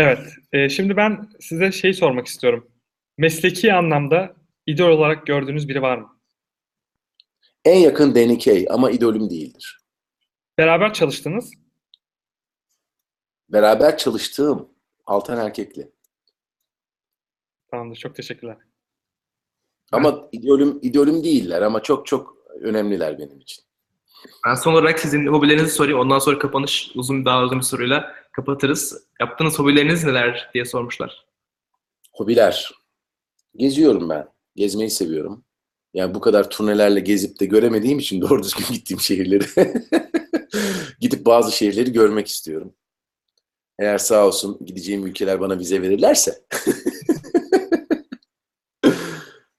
[0.00, 0.18] Evet.
[0.52, 2.70] e, şimdi ben size şey sormak istiyorum.
[3.18, 4.34] Mesleki anlamda
[4.66, 6.20] idol olarak gördüğünüz biri var mı?
[7.64, 9.78] En yakın Kaye ama idolüm değildir.
[10.58, 11.50] Beraber çalıştınız.
[13.48, 14.68] Beraber çalıştığım
[15.06, 15.92] Altan Erkekli.
[17.70, 17.96] Tamamdır.
[17.96, 18.56] Çok teşekkürler.
[19.92, 23.64] Ama idolüm idolüm değiller ama çok çok önemliler benim için.
[24.46, 25.98] Ben son olarak sizin hobilerinizi sorayım.
[25.98, 29.02] Ondan sonra kapanış uzun daha uzun bir soruyla kapatırız.
[29.20, 31.26] Yaptığınız hobileriniz neler diye sormuşlar.
[32.12, 32.70] Hobiler.
[33.56, 34.28] Geziyorum ben.
[34.56, 35.44] Gezmeyi seviyorum.
[35.94, 39.44] Yani bu kadar turnelerle gezip de göremediğim için doğru düzgün gittiğim şehirleri
[41.00, 42.74] gidip bazı şehirleri görmek istiyorum.
[43.78, 46.44] Eğer sağ olsun gideceğim ülkeler bana vize verirlerse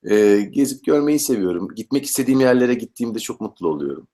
[0.10, 1.68] Ee, gezip görmeyi seviyorum.
[1.76, 4.08] Gitmek istediğim yerlere gittiğimde çok mutlu oluyorum.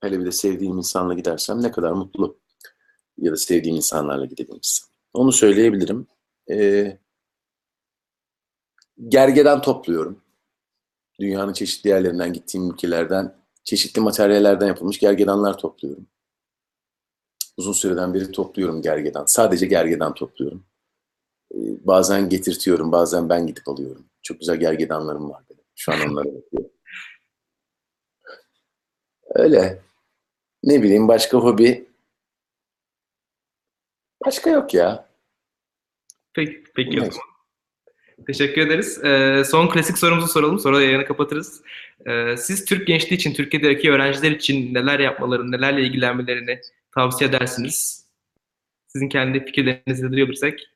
[0.00, 2.38] Hele bir de sevdiğim insanla gidersem ne kadar mutlu.
[3.18, 4.88] Ya da sevdiğim insanlarla gidebilirsem.
[5.12, 6.06] Onu söyleyebilirim.
[6.50, 6.98] Ee,
[9.08, 10.22] gergedan topluyorum.
[11.20, 13.34] Dünyanın çeşitli yerlerinden gittiğim ülkelerden
[13.64, 16.06] çeşitli materyallerden yapılmış gergedanlar topluyorum.
[17.56, 19.24] Uzun süreden beri topluyorum gergedan.
[19.24, 20.66] Sadece gergedan topluyorum.
[21.54, 24.06] Ee, bazen getirtiyorum, bazen ben gidip alıyorum.
[24.22, 25.64] Çok güzel gergedanlarım var benim.
[25.74, 26.70] Şu an onlara bakıyorum.
[29.34, 29.85] Öyle.
[30.66, 31.86] Ne bileyim başka hobi.
[34.26, 35.08] Başka yok ya.
[36.34, 37.36] Peki, peki o zaman.
[38.26, 39.04] Teşekkür ederiz.
[39.04, 40.58] Ee, son klasik sorumuzu soralım.
[40.58, 41.62] Sonra yayını kapatırız.
[42.06, 46.60] Ee, siz Türk gençliği için, Türkiye'deki öğrenciler için neler yapmalarını, nelerle ilgilenmelerini
[46.94, 48.06] tavsiye edersiniz?
[48.88, 50.70] Sizin kendi fikirlerinizi duyabilirsek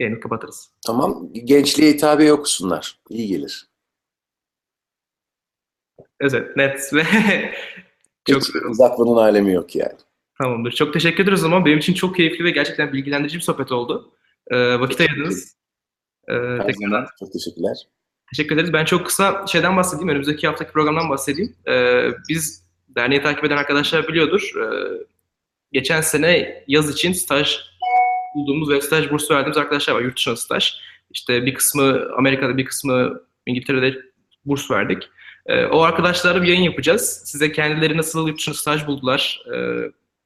[0.00, 0.70] yayını kapatırız.
[0.86, 1.32] Tamam.
[1.32, 2.98] Gençliğe hitabe okusunlar.
[3.08, 3.68] İyi gelir.
[6.20, 7.04] Özet, net ve
[8.30, 9.92] çok Hiç uzatmanın alemi yok yani.
[10.38, 10.72] tamamdır.
[10.72, 11.64] Çok teşekkür ederiz o zaman.
[11.64, 14.12] Benim için çok keyifli ve gerçekten bilgilendirici bir sohbet oldu.
[14.50, 15.56] Ee, vakit ayırdınız.
[16.28, 17.76] Ee, Her tekrar zaman çok teşekkürler.
[18.34, 18.72] Teşekkür ederiz.
[18.72, 20.08] Ben çok kısa şeyden bahsedeyim.
[20.08, 21.56] Önümüzdeki haftaki programdan bahsedeyim.
[21.68, 24.52] Ee, biz derneği takip eden arkadaşlar biliyordur.
[24.60, 24.98] Ee,
[25.72, 27.56] geçen sene yaz için staj
[28.34, 30.00] bulduğumuz ve staj bursu verdiğimiz arkadaşlar var.
[30.00, 30.72] Yurt dışına staj.
[31.10, 33.98] İşte bir kısmı Amerika'da, bir kısmı İngiltere'de
[34.44, 35.08] burs verdik.
[35.46, 37.22] Ee, o arkadaşlarla bir yayın yapacağız.
[37.24, 39.56] Size kendileri nasıl yurt dışına staj buldular, e,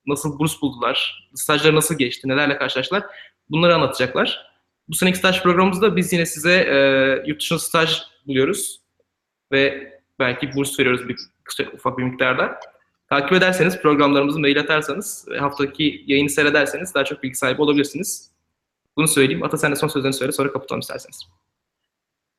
[0.07, 3.03] nasıl burs buldular, stajları nasıl geçti, nelerle karşılaştılar
[3.51, 4.47] bunları anlatacaklar.
[4.89, 6.77] Bu seneki staj programımızda biz yine size e,
[7.27, 8.81] yurt dışına staj buluyoruz
[9.53, 11.17] ve belki burs veriyoruz bir
[11.75, 12.61] ufak bir miktarda.
[13.09, 18.31] Takip ederseniz programlarımızı mail atarsanız ve haftaki yayını seyrederseniz daha çok bilgi sahibi olabilirsiniz.
[18.97, 19.43] Bunu söyleyeyim.
[19.43, 21.21] Ata sen de son sözlerini söyle sonra kapatalım isterseniz.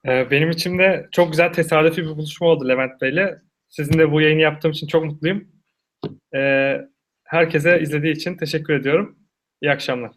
[0.06, 3.42] Ee, benim için de çok güzel tesadüfi bir buluşma oldu Levent Bey'le.
[3.70, 5.48] Sizin de bu yayını yaptığım için çok mutluyum.
[6.36, 6.78] Ee,
[7.24, 9.20] herkese izlediği için teşekkür ediyorum.
[9.62, 10.12] İyi akşamlar.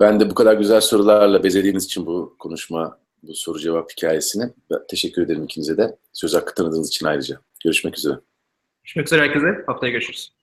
[0.00, 4.44] Ben de bu kadar güzel sorularla bezediğiniz için bu konuşma, bu soru cevap hikayesini
[4.88, 5.96] teşekkür ederim ikinize de.
[6.12, 7.40] Söz hakkı tanıdığınız için ayrıca.
[7.64, 8.14] Görüşmek üzere.
[8.84, 9.64] Görüşmek üzere herkese.
[9.66, 10.41] Haftaya görüşürüz.